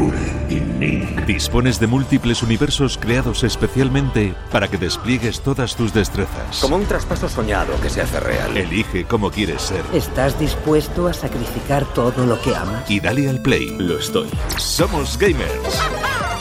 [0.51, 1.25] y Nick.
[1.25, 6.59] Dispones de múltiples universos creados especialmente para que despliegues todas tus destrezas.
[6.61, 8.55] Como un traspaso soñado que se hace real.
[8.55, 9.83] Elige cómo quieres ser.
[9.95, 12.91] ¿Estás dispuesto a sacrificar todo lo que amas?
[12.91, 13.75] Y dale al play.
[13.79, 14.29] Lo estoy.
[14.59, 15.81] Somos gamers.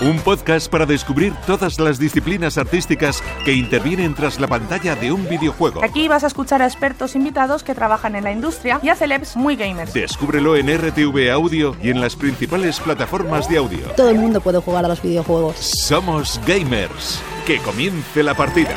[0.01, 5.27] Un podcast para descubrir todas las disciplinas artísticas que intervienen tras la pantalla de un
[5.27, 5.83] videojuego.
[5.83, 9.35] Aquí vas a escuchar a expertos invitados que trabajan en la industria y a celebs
[9.35, 9.91] muy gamers.
[10.19, 13.87] Descúbrelo en RTV Audio y en las principales plataformas de audio.
[13.95, 15.55] Todo el mundo puede jugar a los videojuegos.
[15.55, 17.21] Somos gamers.
[17.47, 18.75] Que comience la partida.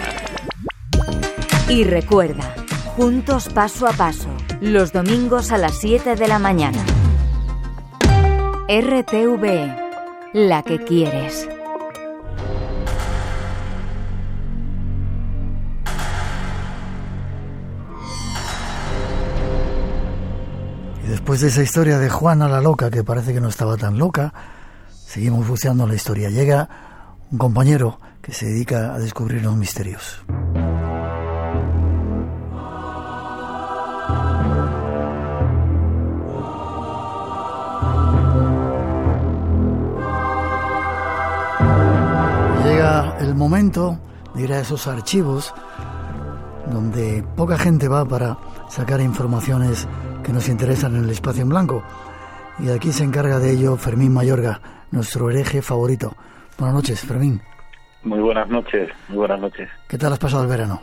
[1.68, 2.54] Y recuerda,
[2.96, 4.28] juntos paso a paso,
[4.60, 6.78] los domingos a las 7 de la mañana.
[8.68, 9.82] RTV
[10.34, 11.48] la que quieres.
[21.32, 24.34] Después de esa historia de Juana la loca, que parece que no estaba tan loca,
[25.06, 26.28] seguimos buceando la historia.
[26.28, 26.68] Llega
[27.30, 30.22] un compañero que se dedica a descubrir los misterios.
[43.20, 43.98] el momento
[44.34, 45.54] de ir a esos archivos
[46.70, 48.36] donde poca gente va para
[48.68, 49.86] sacar informaciones
[50.22, 51.82] que nos interesan en el espacio en blanco.
[52.58, 56.14] Y aquí se encarga de ello Fermín Mayorga, nuestro hereje favorito.
[56.58, 57.40] Buenas noches, Fermín.
[58.04, 59.68] Muy buenas noches, muy buenas noches.
[59.88, 60.80] ¿Qué tal has pasado el verano?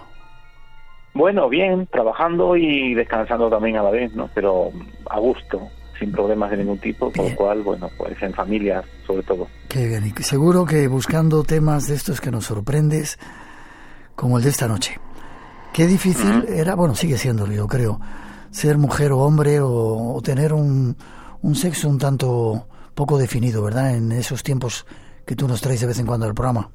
[1.13, 4.30] Bueno, bien, trabajando y descansando también a la vez, ¿no?
[4.34, 4.71] Pero
[5.10, 9.23] a gusto sin problemas de ningún tipo, con lo cual, bueno, pues en familia sobre
[9.23, 9.47] todo.
[9.67, 13.19] Qué bien, y seguro que buscando temas de estos que nos sorprendes,
[14.15, 14.97] como el de esta noche.
[15.73, 17.99] Qué difícil era, bueno, sigue siendo, yo creo,
[18.52, 20.96] ser mujer o hombre o, tener un,
[21.42, 23.96] un sexo un tanto poco definido, ¿verdad?
[23.96, 24.86] En esos tiempos
[25.26, 26.70] que tú nos traes de vez en cuando al programa.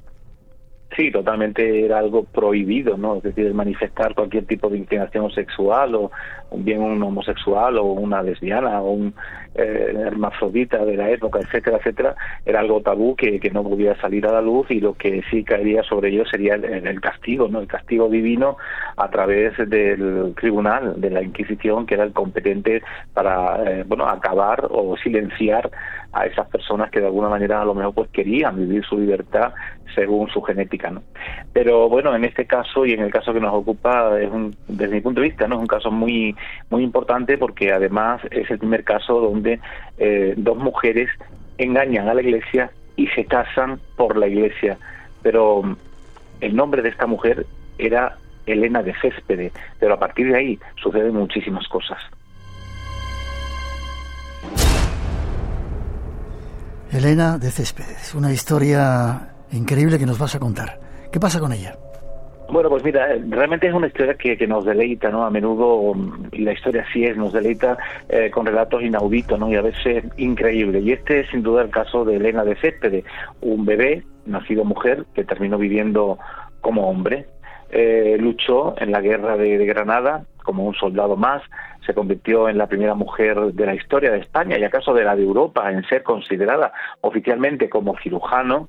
[0.96, 3.16] Sí, totalmente era algo prohibido, ¿no?
[3.16, 6.10] Es decir, manifestar cualquier tipo de inclinación sexual o
[6.56, 9.14] bien un homosexual o una lesbiana o un
[9.54, 14.26] eh, hermafrodita de la época, etcétera, etcétera, era algo tabú que, que, no podía salir
[14.26, 17.60] a la luz y lo que sí caería sobre ellos sería el, castigo, ¿no?
[17.60, 18.56] El castigo divino
[18.96, 24.66] a través del tribunal, de la Inquisición, que era el competente para, eh, bueno, acabar
[24.70, 25.70] o silenciar
[26.12, 29.52] a esas personas que de alguna manera a lo mejor pues querían vivir su libertad
[29.94, 31.02] según su genética, ¿no?
[31.52, 35.20] Pero bueno, en este caso y en el caso que nos ocupa desde mi punto
[35.20, 36.34] de vista, no es un caso muy
[36.70, 39.43] muy importante porque además es el primer caso donde
[39.98, 41.10] eh, dos mujeres
[41.58, 44.78] engañan a la iglesia y se casan por la iglesia.
[45.22, 45.76] Pero mm,
[46.40, 47.46] el nombre de esta mujer
[47.78, 48.16] era
[48.46, 51.98] Elena de Céspede, pero a partir de ahí suceden muchísimas cosas.
[56.92, 60.78] Elena de Céspedes, una historia increíble que nos vas a contar.
[61.10, 61.76] ¿Qué pasa con ella?
[62.54, 65.24] Bueno, pues mira, realmente es una historia que, que nos deleita, ¿no?
[65.24, 65.92] A menudo,
[66.30, 67.76] y la historia sí es, nos deleita
[68.08, 69.50] eh, con relatos inauditos, ¿no?
[69.50, 70.84] Y a veces increíbles.
[70.84, 73.04] Y este es sin duda el caso de Elena de Céspedes,
[73.40, 76.16] un bebé, nacido mujer, que terminó viviendo
[76.60, 77.26] como hombre.
[77.70, 81.42] Eh, luchó en la guerra de, Granada como un soldado más,
[81.84, 85.16] se convirtió en la primera mujer de la historia de España y acaso de la
[85.16, 88.68] de Europa en ser considerada oficialmente como cirujano.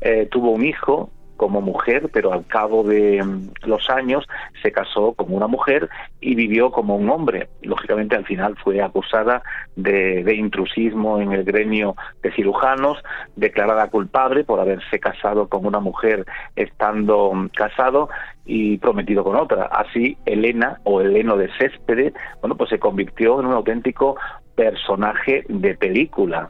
[0.00, 4.26] Eh, tuvo un hijo como mujer, pero al cabo de mm, los años
[4.62, 5.88] se casó como una mujer
[6.20, 7.48] y vivió como un hombre.
[7.62, 9.42] Lógicamente al final fue acusada
[9.76, 12.98] de, de, intrusismo en el gremio de cirujanos,
[13.36, 16.24] declarada culpable por haberse casado con una mujer
[16.56, 18.08] estando mm, casado
[18.44, 19.64] y prometido con otra.
[19.66, 24.16] Así Elena o Eleno de Céspedes, bueno, pues se convirtió en un auténtico
[24.54, 26.48] personaje de película.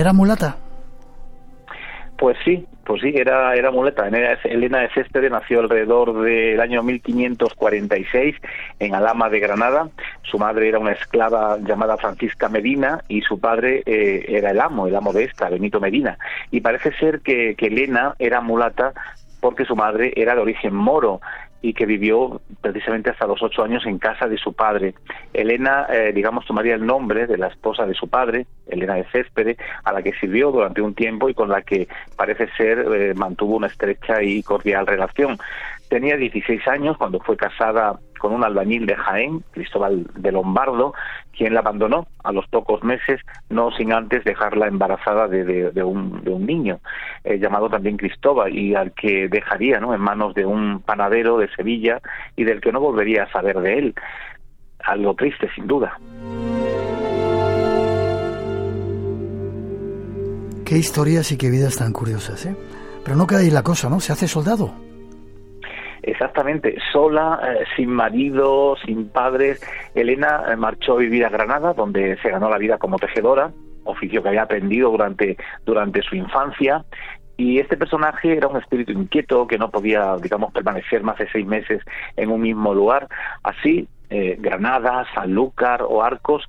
[0.00, 0.56] ¿Era mulata?
[2.16, 4.08] Pues sí, pues sí, era, era muleta.
[4.08, 8.34] Elena de Céspedes nació alrededor del año 1546
[8.78, 9.90] en Alama de Granada.
[10.22, 14.86] Su madre era una esclava llamada Francisca Medina y su padre eh, era el amo,
[14.86, 16.16] el amo de esta, Benito Medina.
[16.50, 18.94] Y parece ser que, que Elena era mulata
[19.40, 21.20] porque su madre era de origen moro
[21.62, 24.94] y que vivió precisamente hasta los ocho años en casa de su padre.
[25.32, 29.58] Elena, eh, digamos, tomaría el nombre de la esposa de su padre, Elena de Céspedes,
[29.84, 33.56] a la que sirvió durante un tiempo y con la que parece ser eh, mantuvo
[33.56, 35.38] una estrecha y cordial relación.
[35.90, 40.94] Tenía 16 años cuando fue casada con un albañil de Jaén, Cristóbal de Lombardo,
[41.36, 46.78] quien la abandonó a los pocos meses, no sin antes dejarla embarazada de, un, niño,
[47.24, 49.92] eh, llamado también Cristóbal, y al que dejaría ¿no?
[49.92, 52.00] en manos de un panadero de Sevilla
[52.36, 53.94] y del que no volvería a saber de él.
[54.84, 55.98] Algo triste, sin duda.
[60.64, 62.54] Qué historias y qué vidas tan curiosas, ¿eh?
[63.04, 63.98] Pero no queda ahí la cosa, ¿no?
[63.98, 64.89] Se hace soldado.
[66.02, 69.60] Exactamente, sola, eh, sin marido, sin padres.
[69.94, 73.52] Elena eh, marchó a vivir a Granada, donde se ganó la vida como tejedora,
[73.84, 76.84] oficio que había aprendido durante, durante su infancia.
[77.36, 81.46] Y este personaje era un espíritu inquieto que no podía, digamos, permanecer más de seis
[81.46, 81.82] meses
[82.16, 83.08] en un mismo lugar.
[83.42, 86.48] Así, eh, Granada, Sanlúcar o Arcos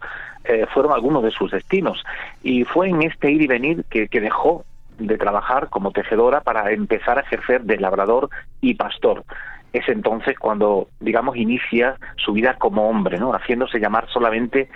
[0.74, 2.04] fueron algunos de sus destinos.
[2.42, 4.66] Y fue en este ir y venir que, que dejó
[5.08, 8.30] de trabajar como tejedora para empezar a ejercer de labrador
[8.62, 9.24] y pastor.
[9.74, 13.32] Es entonces cuando, digamos, inicia su vida como hombre, ¿no?
[13.32, 14.70] haciéndose llamar solamente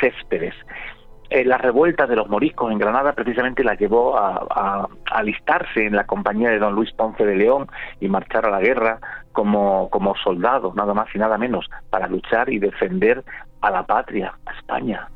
[0.00, 0.54] Céspedes.
[1.30, 6.04] Eh, la revuelta de los moriscos en Granada precisamente la llevó a, alistarse en la
[6.04, 7.66] compañía de don Luis Ponce de León
[8.00, 8.98] y marchar a la guerra
[9.32, 13.22] como, como soldado, nada más y nada menos, para luchar y defender
[13.60, 15.08] a la patria, a España.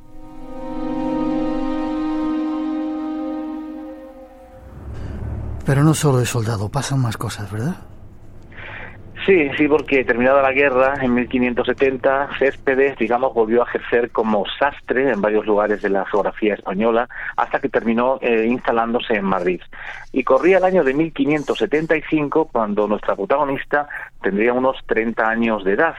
[5.65, 7.77] Pero no solo de soldado, pasan más cosas, ¿verdad?
[9.25, 15.13] Sí, sí, porque terminada la guerra en 1570, Céspedes, digamos, volvió a ejercer como sastre
[15.13, 19.61] en varios lugares de la geografía española hasta que terminó eh, instalándose en Madrid.
[20.11, 23.87] Y corría el año de 1575 cuando nuestra protagonista
[24.21, 25.95] tendría unos 30 años de edad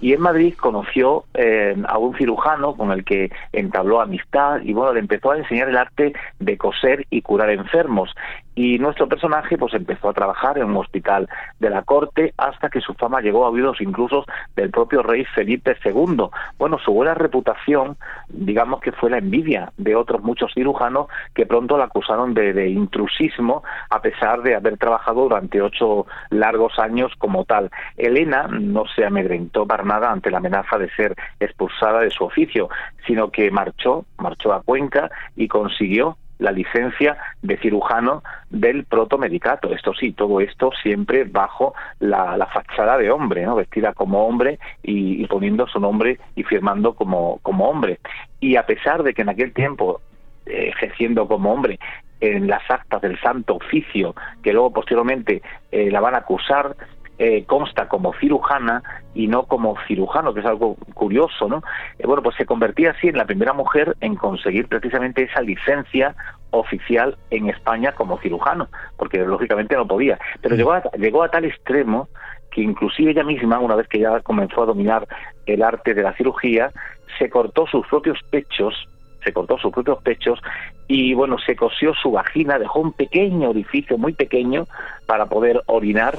[0.00, 4.92] y en Madrid conoció eh, a un cirujano con el que entabló amistad y bueno,
[4.92, 8.14] le empezó a enseñar el arte de coser y curar enfermos
[8.58, 11.28] y nuestro personaje pues empezó a trabajar en un hospital
[11.60, 14.24] de la corte hasta que su fama llegó a oídos incluso
[14.56, 16.24] del propio rey Felipe II.
[16.58, 17.96] Bueno, su buena reputación,
[18.28, 22.68] digamos que fue la envidia de otros muchos cirujanos que pronto la acusaron de, de
[22.70, 27.70] intrusismo a pesar de haber trabajado durante ocho largos años como tal.
[27.96, 32.68] Elena no se amedrentó para nada ante la amenaza de ser expulsada de su oficio,
[33.06, 39.72] sino que marchó, marchó a Cuenca y consiguió la licencia de cirujano del protomedicato.
[39.72, 43.56] Esto sí, todo esto siempre bajo la, fachada de hombre, ¿no?
[43.56, 47.98] vestida como hombre y, poniendo su nombre y firmando como, como hombre.
[48.40, 50.00] Y a pesar de que en aquel tiempo,
[50.46, 51.78] eh, ejerciendo como hombre,
[52.20, 56.74] en las actas del Santo Oficio, que luego posteriormente eh, la van a acusar
[57.18, 58.82] eh, consta como cirujana
[59.14, 61.62] y no como cirujano, que es algo curioso, ¿no?
[61.98, 66.14] Eh, bueno, pues se convertía así en la primera mujer en conseguir precisamente esa licencia
[66.50, 70.18] oficial en España como cirujano, porque lógicamente no podía.
[70.40, 72.08] Pero llegó a, llegó a tal extremo
[72.50, 75.06] que inclusive ella misma, una vez que ya comenzó a dominar
[75.46, 76.70] el arte de la cirugía,
[77.18, 78.88] se cortó sus propios pechos
[79.24, 80.40] se cortó sus propios pechos
[80.86, 84.66] y bueno, se cosió su vagina, dejó un pequeño orificio muy pequeño
[85.06, 86.18] para poder orinar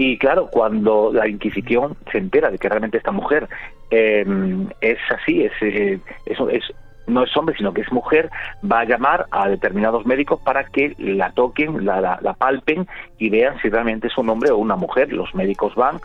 [0.00, 3.48] y claro, cuando la Inquisición se entera de que realmente esta mujer
[3.90, 6.38] em, es así, es, eh, es,
[7.08, 8.30] no es hombre, sino que es mujer,
[8.62, 12.86] va a llamar a determinados médicos para que la toquen, la, palpen
[13.18, 15.12] y vean si realmente es un hombre o una mujer.
[15.12, 15.98] Los médicos van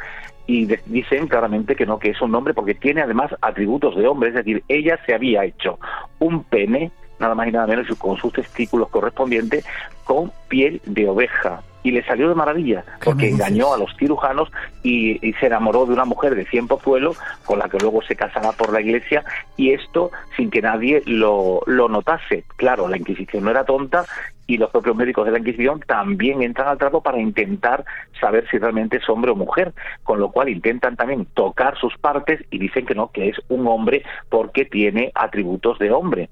[0.48, 4.30] y dicen claramente que no, que es un hombre porque tiene además atributos de hombre,
[4.30, 5.78] es decir, ella se había hecho
[6.18, 9.68] un pene nada más y nada menos, con sus testículos correspondientes,
[10.04, 14.50] con piel de oveja y le salió de maravilla, porque engañó a los cirujanos
[14.82, 18.52] y, se enamoró de una mujer de cien pozuelos con la que luego se casaba
[18.54, 19.24] por la iglesia
[19.58, 22.46] y esto sin que nadie lo, lo notase.
[22.56, 24.06] Claro, la Inquisición no era tonta
[24.48, 27.84] y los propios médicos de la Inquisición también entran al trapo para intentar
[28.20, 29.74] saber si realmente es hombre o mujer,
[30.04, 33.68] con lo cual intentan también tocar sus partes y dicen que no, que es un
[33.68, 36.30] hombre porque tiene atributos de hombre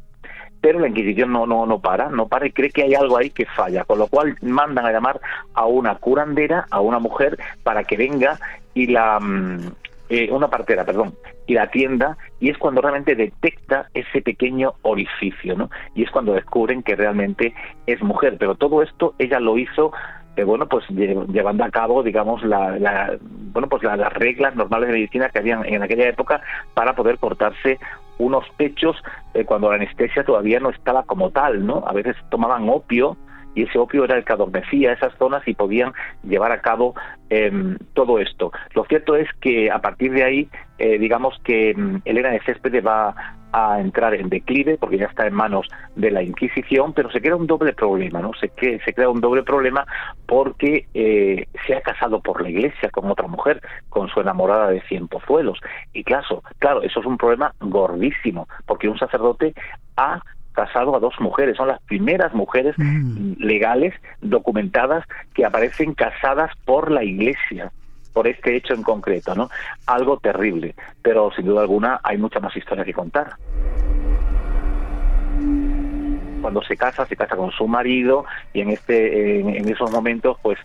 [0.62, 3.32] pero la Inquisición no, no, no para, no para y cree que hay algo ahí
[3.32, 5.20] que falla, con lo cual mandan a llamar
[5.54, 8.40] a una curandera, a una mujer, para que venga
[8.74, 9.20] y la...
[9.20, 9.72] Mm,
[10.14, 11.16] eh, una partera, perdón,
[11.48, 15.70] y la atienda, y es cuando realmente detecta ese pequeño orificio, ¿no?
[15.96, 17.54] Y es cuando descubren que realmente
[17.88, 19.94] es mujer, pero todo esto ella lo hizo
[20.36, 23.18] eh, bueno pues llevando a cabo digamos la,
[23.54, 26.42] bueno pues las reglas normales de medicina que habían en aquella época
[26.74, 27.80] para poder cortarse
[28.22, 28.96] unos pechos
[29.34, 31.84] eh, cuando la anestesia todavía no estaba como tal, ¿no?
[31.88, 33.18] A veces tomaban opio
[33.56, 35.94] y ese opio era el que adormecía esas zonas y podían
[36.24, 36.96] llevar a cabo
[37.30, 38.52] em, todo esto.
[38.74, 42.86] Lo cierto es que a partir de ahí, eh, digamos que em, Elena de Céspedes
[42.86, 43.16] va
[43.54, 47.36] a entrar en declive porque ya está en manos de la Inquisición, pero se crea
[47.36, 48.32] un doble problema, ¿no?
[48.40, 49.86] Se, que, se crea un doble problema
[50.26, 54.82] porque eh, se ha casado por la Iglesia con otra mujer, con su enamorada de
[54.84, 55.60] cien pozuelos.
[55.94, 59.54] Y claro, claro, eso es un problema gordísimo, porque un sacerdote
[59.98, 60.22] ha
[60.54, 63.34] casado a dos mujeres, son las primeras mujeres mm.
[63.40, 67.72] legales documentadas que aparecen casadas por la Iglesia
[68.14, 69.50] por este hecho en concreto, ¿no?
[69.86, 73.38] Algo terrible, pero sin duda alguna hay mucha más historia que contar
[76.42, 80.58] cuando se casa, se casa con su marido y en este en, esos momentos pues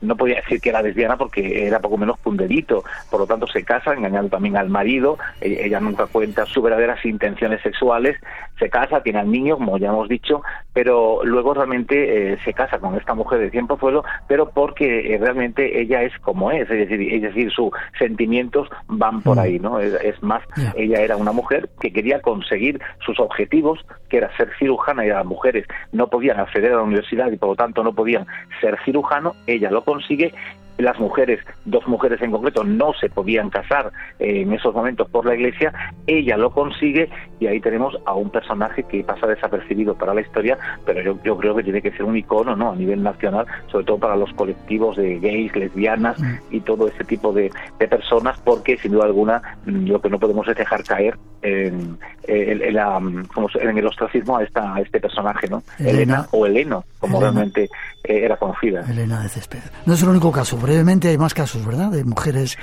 [0.00, 3.26] no podía decir que era lesbiana porque era poco menos que un delito, por lo
[3.26, 8.16] tanto se casa engañando también al marido, e, ella, nunca cuenta sus verdaderas intenciones sexuales,
[8.58, 10.42] se casa, tiene al niño, como ya hemos dicho,
[10.72, 15.18] pero luego realmente eh, se casa con esta mujer de tiempo fuelo, pero porque eh,
[15.18, 19.40] realmente ella es como es, es decir, es decir, sus sentimientos van por mm.
[19.40, 19.78] ahí, ¿no?
[19.80, 20.42] Es, más,
[20.76, 25.66] ella era una mujer que quería conseguir sus objetivos, que era ser cirujana las mujeres
[25.92, 28.26] no podían acceder a la universidad y por lo tanto no podían
[28.60, 30.32] ser cirujano, ella lo consigue
[30.78, 35.24] las mujeres, dos mujeres en concreto, no se podían casar eh, en esos momentos por
[35.26, 35.72] la iglesia,
[36.06, 37.08] ella lo consigue
[37.38, 41.36] y ahí tenemos a un personaje que pasa desapercibido para la historia, pero yo, yo
[41.36, 42.72] creo que tiene que ser un icono ¿no?
[42.72, 46.34] a nivel nacional, sobre todo para los colectivos de gays, lesbianas mm.
[46.50, 47.50] y todo ese tipo de,
[47.88, 53.78] personas, porque sin duda alguna mm, lo que no podemos es dejar caer en, en,
[53.78, 55.62] el ostracismo a, esta, a este personaje, ¿no?
[55.78, 57.64] Elena, o Eleno, como realmente
[58.04, 58.80] eh, era conocida.
[58.88, 59.60] Elena de Césped.
[59.84, 62.56] No es el único caso brevemente hay más casos, ¿verdad?, de mujeres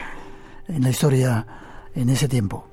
[0.68, 1.46] en la historia
[1.94, 2.66] en ese tiempo.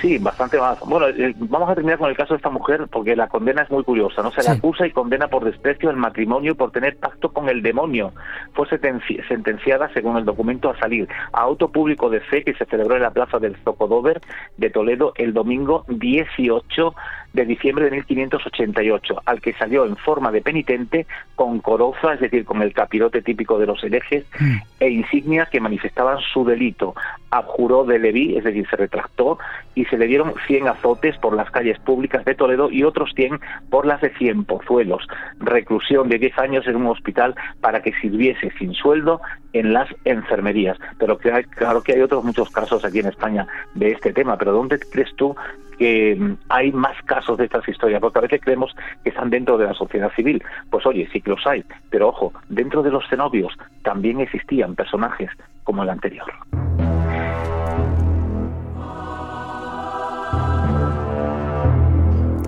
[0.00, 0.80] Sí, bastante más.
[0.80, 3.70] Bueno, eh, vamos a terminar con el caso de esta mujer porque la condena es
[3.70, 4.22] muy curiosa.
[4.22, 7.48] No se la acusa y condena por desprecio el matrimonio y por tener pacto con
[7.48, 8.12] el demonio.
[8.54, 12.96] Fue sentenciada, según el documento, a salir a auto público de fe que se celebró
[12.96, 14.20] en la plaza del Zocodover
[14.56, 16.94] de Toledo el domingo 18
[17.32, 22.44] de diciembre de 1588, al que salió en forma de penitente con coroza, es decir,
[22.44, 24.56] con el capirote típico de los herejes, mm.
[24.80, 26.94] e insignias que manifestaban su delito.
[27.30, 29.38] Abjuró de Leví, es decir, se retractó,
[29.74, 33.40] y se le dieron 100 azotes por las calles públicas de Toledo y otros 100
[33.70, 35.06] por las de Cien Pozuelos.
[35.38, 39.20] Reclusión de 10 años en un hospital para que sirviese sin sueldo
[39.52, 40.78] en las enfermerías.
[40.98, 44.78] Pero claro que hay otros muchos casos aquí en España de este tema, pero ¿dónde
[44.78, 45.34] crees tú
[45.78, 49.56] que mm, hay más casos de estas historias, porque a veces creemos que están dentro
[49.56, 50.42] de la sociedad civil.
[50.70, 55.30] Pues oye, sí que los hay, pero ojo, dentro de los cenobios también existían personajes
[55.62, 56.26] como el anterior.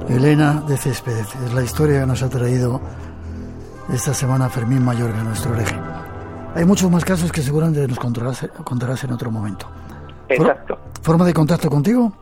[0.09, 2.81] Elena de Céspedes es la historia que nos ha traído
[3.93, 5.90] esta semana Fermín Mayorga, nuestro eje.
[6.55, 9.67] Hay muchos más casos que seguramente nos contarás, contarás en otro momento.
[10.29, 10.79] Exacto.
[11.03, 12.13] ¿Forma de contacto contigo?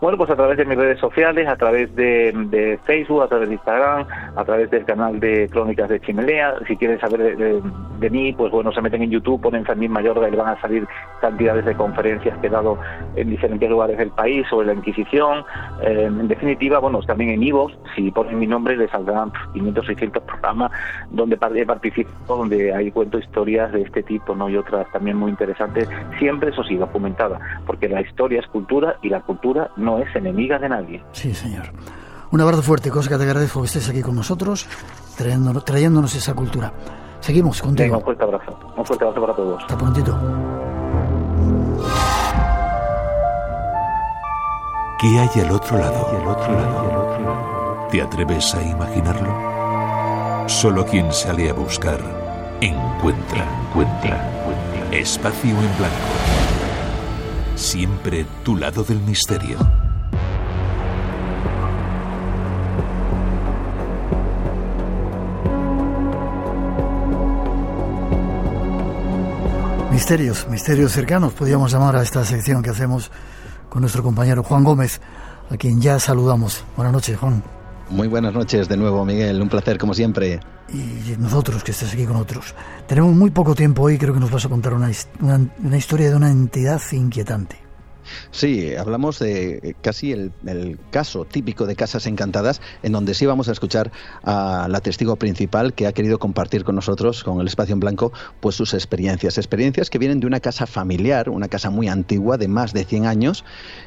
[0.00, 3.54] Bueno, pues a través de mis redes sociales, a través de, Facebook, a través de
[3.54, 6.54] Instagram, a través del canal de Crónicas de Chimelea.
[6.66, 7.62] Si quieren saber de,
[7.96, 10.86] mí, pues bueno, se meten en YouTube, ponen Fermín Mayorga y le van a salir
[11.20, 12.78] cantidades de conferencias que he dado
[13.16, 15.44] en diferentes lugares del país sobre la Inquisición.
[15.82, 20.22] Eh, en definitiva, bueno, también en Ivo, si ponen mi nombre, les saldrán 500, 600
[20.22, 20.70] programas
[21.10, 24.48] donde participo, donde hay cuento historias de este tipo, ¿no?
[24.48, 25.88] Y otras también muy interesantes,
[26.18, 30.58] siempre eso sí, documentada, porque la historia es cultura y la cultura no es enemiga
[30.58, 31.02] de nadie.
[31.12, 31.66] Sí, señor.
[32.30, 34.66] Un abrazo fuerte, que te agradezco que estés aquí con nosotros,
[35.16, 36.72] trayéndonos, trayéndonos esa cultura.
[37.26, 37.98] Seguimos contigo.
[37.98, 38.56] un fuerte abrazo.
[38.76, 39.60] Un fuerte abrazo para todos.
[39.60, 40.16] Hasta prontito.
[45.00, 46.06] ¿Qué hay al otro lado?
[47.90, 50.48] ¿Te atreves a imaginarlo?
[50.48, 51.98] Solo quien sale a buscar
[52.60, 54.96] encuentra, encuentra, encuentra.
[54.96, 56.14] Espacio en blanco.
[57.56, 59.58] Siempre tu lado del misterio.
[69.96, 73.10] Misterios, misterios cercanos, podríamos llamar a esta sección que hacemos
[73.70, 75.00] con nuestro compañero Juan Gómez,
[75.48, 76.62] a quien ya saludamos.
[76.76, 77.42] Buenas noches, Juan.
[77.88, 79.40] Muy buenas noches de nuevo, Miguel.
[79.40, 80.38] Un placer, como siempre.
[80.68, 82.54] Y nosotros, que estés aquí con otros.
[82.86, 84.90] Tenemos muy poco tiempo hoy, creo que nos vas a contar una,
[85.20, 87.65] una historia de una entidad inquietante.
[88.30, 90.32] Sí, hablamos de casi el,
[90.90, 93.92] caso típico de Casas Encantadas, en donde sí vamos a escuchar
[94.22, 98.12] a la testigo principal que ha querido compartir con nosotros, con el espacio en blanco,
[98.40, 99.38] pues sus experiencias.
[99.38, 103.06] Experiencias que vienen de una casa familiar, una casa muy antigua, de más de 100
[103.06, 103.44] años,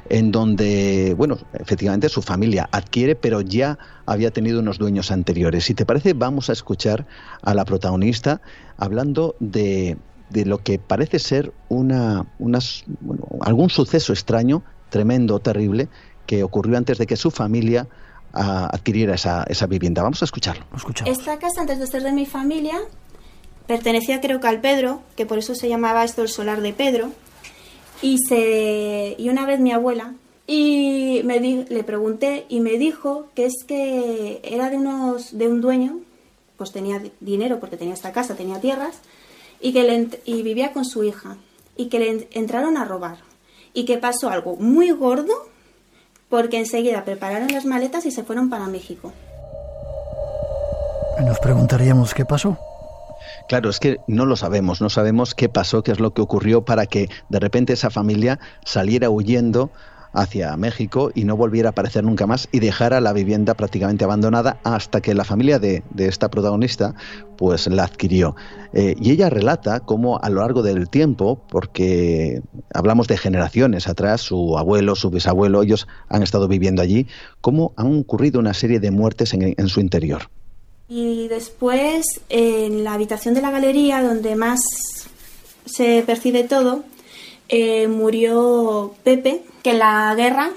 [0.09, 5.65] en donde, bueno, efectivamente su familia adquiere, pero ya había tenido unos dueños anteriores.
[5.65, 7.05] Si te parece, vamos a escuchar
[7.41, 8.41] a la protagonista
[8.77, 9.97] hablando de
[10.29, 12.25] de lo que parece ser una,
[13.41, 15.87] algún suceso extraño, tremendo, terrible,
[16.25, 17.87] que ocurrió antes de que su familia
[18.33, 20.03] ah, adquiriera esa, esa, vivienda.
[20.03, 20.65] Vamos a escucharlo.
[21.05, 22.77] Esta casa, antes de ser de mi familia,
[23.67, 27.09] pertenecía creo que al Pedro, que por eso se llamaba esto el solar de Pedro.
[28.01, 30.13] Y, se, y una vez mi abuela,
[30.51, 35.61] y me le pregunté y me dijo que es que era de, unos, de un
[35.61, 35.99] dueño,
[36.57, 38.99] pues tenía dinero porque tenía esta casa, tenía tierras,
[39.61, 41.37] y, que le, y vivía con su hija
[41.75, 43.17] y que le entraron a robar
[43.73, 45.33] y que pasó algo muy gordo
[46.29, 49.13] porque enseguida prepararon las maletas y se fueron para México.
[51.25, 52.57] Nos preguntaríamos qué pasó.
[53.47, 56.63] Claro, es que no lo sabemos, no sabemos qué pasó, qué es lo que ocurrió
[56.63, 59.71] para que de repente esa familia saliera huyendo
[60.13, 64.59] hacia México y no volviera a aparecer nunca más y dejara la vivienda prácticamente abandonada
[64.63, 66.95] hasta que la familia de, esta protagonista
[67.37, 68.35] pues la adquirió.
[68.73, 72.41] Eh, y ella relata cómo a lo largo del tiempo, porque
[72.73, 77.07] hablamos de generaciones atrás, su abuelo, su bisabuelo, ellos han estado viviendo allí,
[77.41, 80.29] cómo han ocurrido una serie de muertes en, su interior.
[80.87, 84.59] Y después, en la habitación de la galería, donde más
[85.65, 86.83] se percibe todo,
[87.49, 90.51] eh, murió Pepe, que en la guerra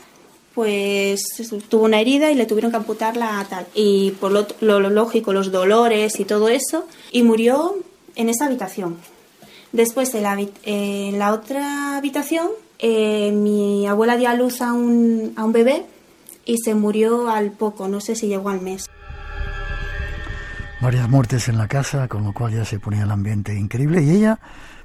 [0.55, 1.23] pues
[1.69, 3.67] tuvo una herida y le tuvieron que amputar la tal.
[3.75, 7.77] Y por lo, lógico, los dolores y todo eso, y murió
[8.17, 8.99] en esa habitación.
[9.73, 10.39] Después, en la,
[11.19, 15.87] la otra habitación, eh, mi abuela dio a luz a un, a un bebé
[16.45, 18.87] y se murió al poco, no sé si llegó al mes.
[20.81, 24.03] Varias muertes en la casa, con lo cual ya se ponía el ambiente increíble.
[24.03, 24.41] Y ella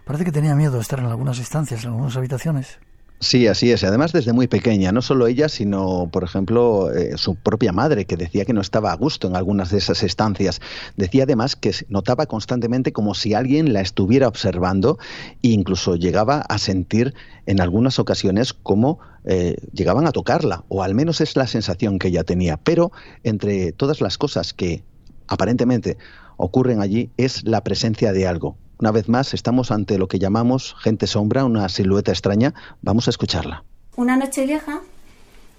[0.08, 2.80] parece que tenía miedo de estar en algunas estancias, en algunas habitaciones.
[3.20, 3.84] Sí, así es.
[3.84, 8.16] Además, desde muy pequeña, no solo ella, sino, por ejemplo, eh, su propia madre, que
[8.16, 10.62] decía que no estaba a gusto en algunas de esas estancias.
[10.98, 15.00] Decía además que notaba constantemente como si alguien la estuviera observando
[15.42, 17.16] e incluso llegaba a sentir
[17.48, 22.10] en algunas ocasiones como eh, llegaban a tocarla, o al menos es la sensación que
[22.10, 22.58] ella tenía.
[22.58, 22.92] Pero
[23.24, 24.84] entre todas las cosas que
[25.28, 25.98] aparentemente
[26.38, 30.76] ocurren allí es la presencia de algo, una vez más, estamos ante lo que llamamos
[30.80, 32.54] gente sombra, una silueta extraña.
[32.82, 33.64] Vamos a escucharla.
[33.96, 34.82] Una noche vieja,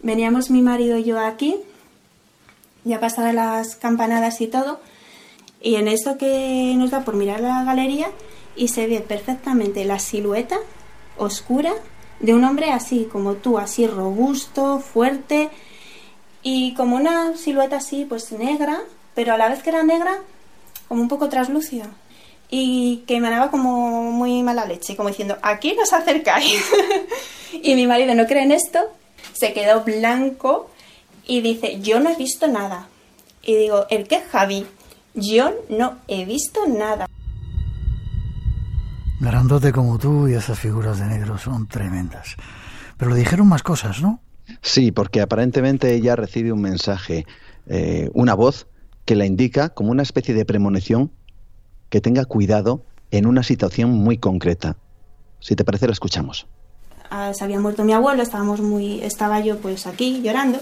[0.03, 1.57] veníamos mi marido y yo aquí,
[2.85, 4.81] ya pasadas las campanadas y todo,
[5.61, 8.11] y en eso que nos da por mirar la galería
[8.55, 10.59] y se ve perfectamente la silueta
[11.17, 11.73] oscura
[12.21, 15.51] de un hombre así como tú, así robusto, fuerte
[16.43, 18.81] y como una silueta así pues negra,
[19.17, 20.19] pero a la vez que era negra
[20.87, 21.91] como un poco traslúcida
[22.51, 26.65] y que me daba como muy mala leche, como diciendo, aquí nos acercáis.
[27.63, 28.81] y mi marido no cree en esto,
[29.33, 30.71] se quedó blanco
[31.27, 32.89] y dice, yo no he visto nada.
[33.43, 34.67] Y digo, ¿el qué, Javi?
[35.15, 37.07] Yo no he visto nada.
[39.21, 42.37] Grandote como tú y esas figuras de negro son tremendas.
[42.97, 44.21] Pero le dijeron más cosas, ¿no?
[44.63, 47.27] Sí, porque aparentemente ella recibe un mensaje,
[47.67, 48.67] eh, una voz
[49.05, 51.11] que la indica como una especie de premonición
[51.91, 54.77] que tenga cuidado en una situación muy concreta.
[55.41, 56.47] Si te parece, lo escuchamos.
[57.11, 60.61] Ah, se había muerto mi abuelo, estábamos muy, estaba yo pues aquí llorando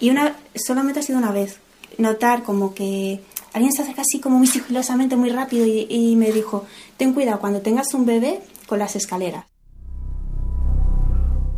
[0.00, 1.60] y una, solamente ha sido una vez
[1.98, 3.20] notar como que
[3.52, 6.66] alguien se acerca así como muy sigilosamente, muy rápido y, y me dijo,
[6.96, 9.44] ten cuidado cuando tengas un bebé con las escaleras.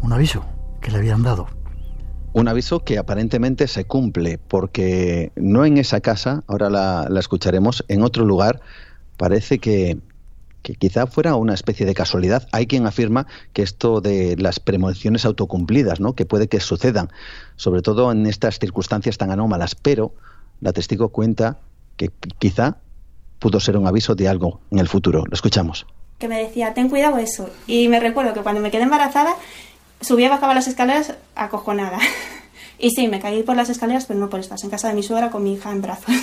[0.03, 0.45] Un aviso
[0.81, 1.49] que le habían dado.
[2.33, 8.03] Un aviso que aparentemente se cumple, porque no en esa casa, ahora la, escucharemos, en
[8.03, 8.61] otro lugar,
[9.17, 9.99] parece que
[10.63, 12.47] que quizá fuera una especie de casualidad.
[12.53, 16.15] Hay quien afirma que esto de las premoniciones autocumplidas, ¿no?
[16.15, 17.11] que puede que sucedan,
[17.57, 20.13] sobre todo en estas circunstancias tan anómalas, pero
[20.61, 21.59] la testigo cuenta
[21.97, 22.79] que quizá
[23.39, 25.25] pudo ser un aviso de algo en el futuro.
[25.27, 25.87] Lo escuchamos.
[26.19, 27.49] Que me decía, ten cuidado eso.
[27.67, 29.37] Y me recuerdo que cuando me quedé embarazada,
[30.01, 31.99] subía y bajaba las escaleras acojonada.
[32.79, 35.03] y sí, me caí por las escaleras, pero no por estas, en casa de mi
[35.03, 36.15] suegra con mi hija en brazos.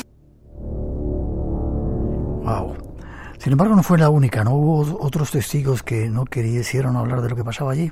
[2.44, 2.76] Wow.
[3.40, 4.56] Sin embargo, no fue la única, ¿no?
[4.56, 7.92] Hubo otros testigos que no quisieron hablar de lo que pasaba allí.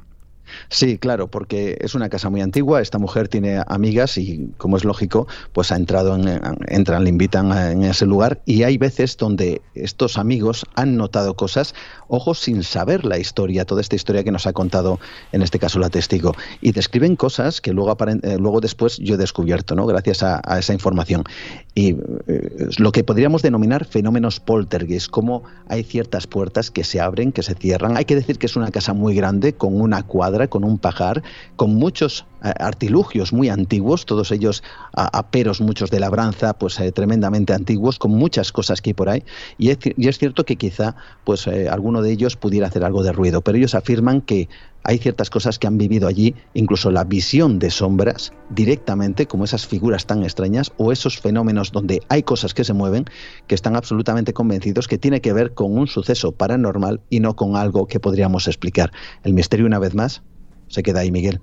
[0.69, 2.81] Sí, claro, porque es una casa muy antigua.
[2.81, 7.51] Esta mujer tiene amigas y, como es lógico, pues ha entrado, en, entran, le invitan
[7.51, 8.41] en ese lugar.
[8.45, 11.73] Y hay veces donde estos amigos han notado cosas,
[12.07, 14.99] ojos sin saber la historia, toda esta historia que nos ha contado,
[15.31, 16.33] en este caso la testigo.
[16.61, 19.85] Y describen cosas que luego, eh, luego después yo he descubierto, ¿no?
[19.85, 21.23] Gracias a, esa información.
[21.75, 21.97] Y
[22.27, 27.41] eh, lo que podríamos denominar fenómenos poltergeist, como hay ciertas puertas que se abren, que
[27.41, 27.97] se cierran.
[27.97, 31.23] Hay que decir que es una casa muy grande, con una cuadra con un pajar,
[31.55, 34.63] con muchos eh, artilugios muy antiguos, todos ellos
[34.93, 39.23] aperos, muchos de labranza, pues eh, tremendamente antiguos, con muchas cosas que hay por ahí.
[39.57, 43.41] Y es, cierto que quizá pues eh, alguno de ellos pudiera hacer algo de ruido,
[43.41, 44.49] pero ellos afirman que
[44.83, 49.65] hay ciertas cosas que han vivido allí, incluso la visión de sombras directamente, como esas
[49.65, 53.05] figuras tan extrañas o esos fenómenos donde hay cosas que se mueven,
[53.47, 57.55] que están absolutamente convencidos que tiene que ver con un suceso paranormal y no con
[57.55, 58.91] algo que podríamos explicar.
[59.23, 60.21] El misterio, una vez más,
[60.67, 61.39] se queda ahí, Miguel.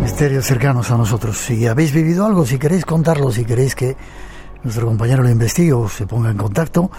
[0.00, 1.38] Misterios cercanos a nosotros.
[1.38, 3.96] Si habéis vivido algo, si queréis contarlo, si queréis que
[4.62, 6.90] nuestro compañero lo investigue o se ponga en contacto,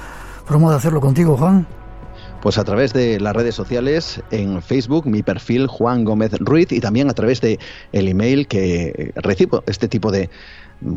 [0.48, 1.68] ¿cómo de hacerlo contigo, Juan?
[2.42, 6.80] Pues a través de las redes sociales, en Facebook, mi perfil Juan Gómez Ruiz y
[6.80, 7.60] también a través de
[7.92, 10.30] el email que recibo este tipo de,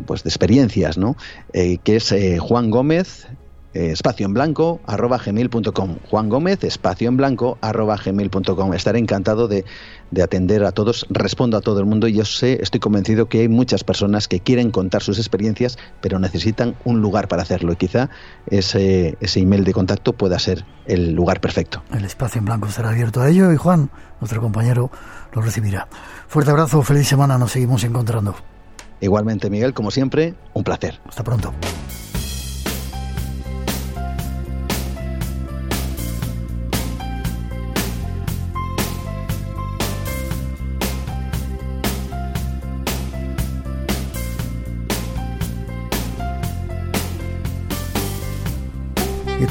[0.06, 1.16] pues, de experiencias, ¿no?
[1.52, 3.26] Eh, que es eh, Juan Gómez
[3.74, 9.48] eh, espacio en blanco arroba gmail.com Juan Gómez espacio en blanco arroba gmail.com estaré encantado
[9.48, 9.64] de,
[10.10, 12.08] de, atender a todos respondo a todo el mundo.
[12.08, 16.18] Y yo sé estoy convencido que hay muchas personas que quieren contar sus experiencias pero
[16.18, 17.72] necesitan un lugar para hacerlo.
[17.72, 18.10] Y quizá
[18.48, 21.82] ese, ese email de contacto pueda ser el lugar perfecto.
[21.92, 23.90] El espacio en blanco estará abierto a ello y Juan
[24.20, 24.90] nuestro compañero
[25.32, 25.88] lo recibirá.
[26.28, 28.34] Fuerte abrazo feliz semana nos seguimos encontrando.
[29.00, 31.00] Igualmente, Miguel, como siempre, un placer.
[31.06, 31.52] Hasta pronto.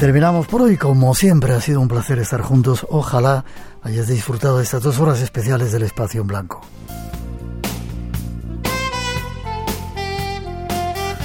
[0.03, 2.85] Terminamos por hoy, como siempre ha sido un placer estar juntos.
[2.89, 3.45] Ojalá
[3.83, 6.59] hayas disfrutado de estas dos horas especiales del espacio en blanco.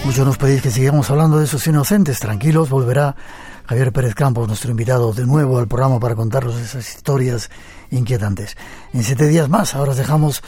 [0.04, 2.20] Muchos nos pedís que sigamos hablando de esos inocentes.
[2.20, 3.16] Tranquilos, volverá
[3.66, 7.50] Javier Pérez Campos, nuestro invitado, de nuevo al programa para contaros esas historias
[7.90, 8.56] inquietantes.
[8.92, 10.40] En siete días más, ahora os dejamos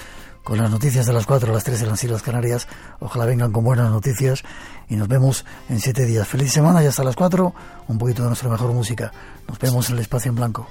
[0.42, 2.68] con las noticias de las cuatro a las tres de las Islas Canarias.
[2.98, 4.42] Ojalá vengan con buenas noticias
[4.88, 6.26] y nos vemos en siete días.
[6.26, 7.54] Feliz semana y hasta las cuatro,
[7.88, 9.12] un poquito de nuestra mejor música.
[9.48, 10.68] Nos vemos en el espacio en blanco.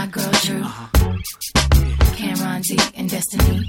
[0.00, 0.64] my girl Drew.
[2.16, 3.66] Cameron D and Destiny.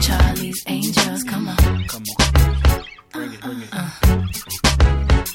[0.00, 1.56] Charlie's Angels, come on.
[1.88, 2.84] Come on.
[3.12, 5.13] Bring it, bring it.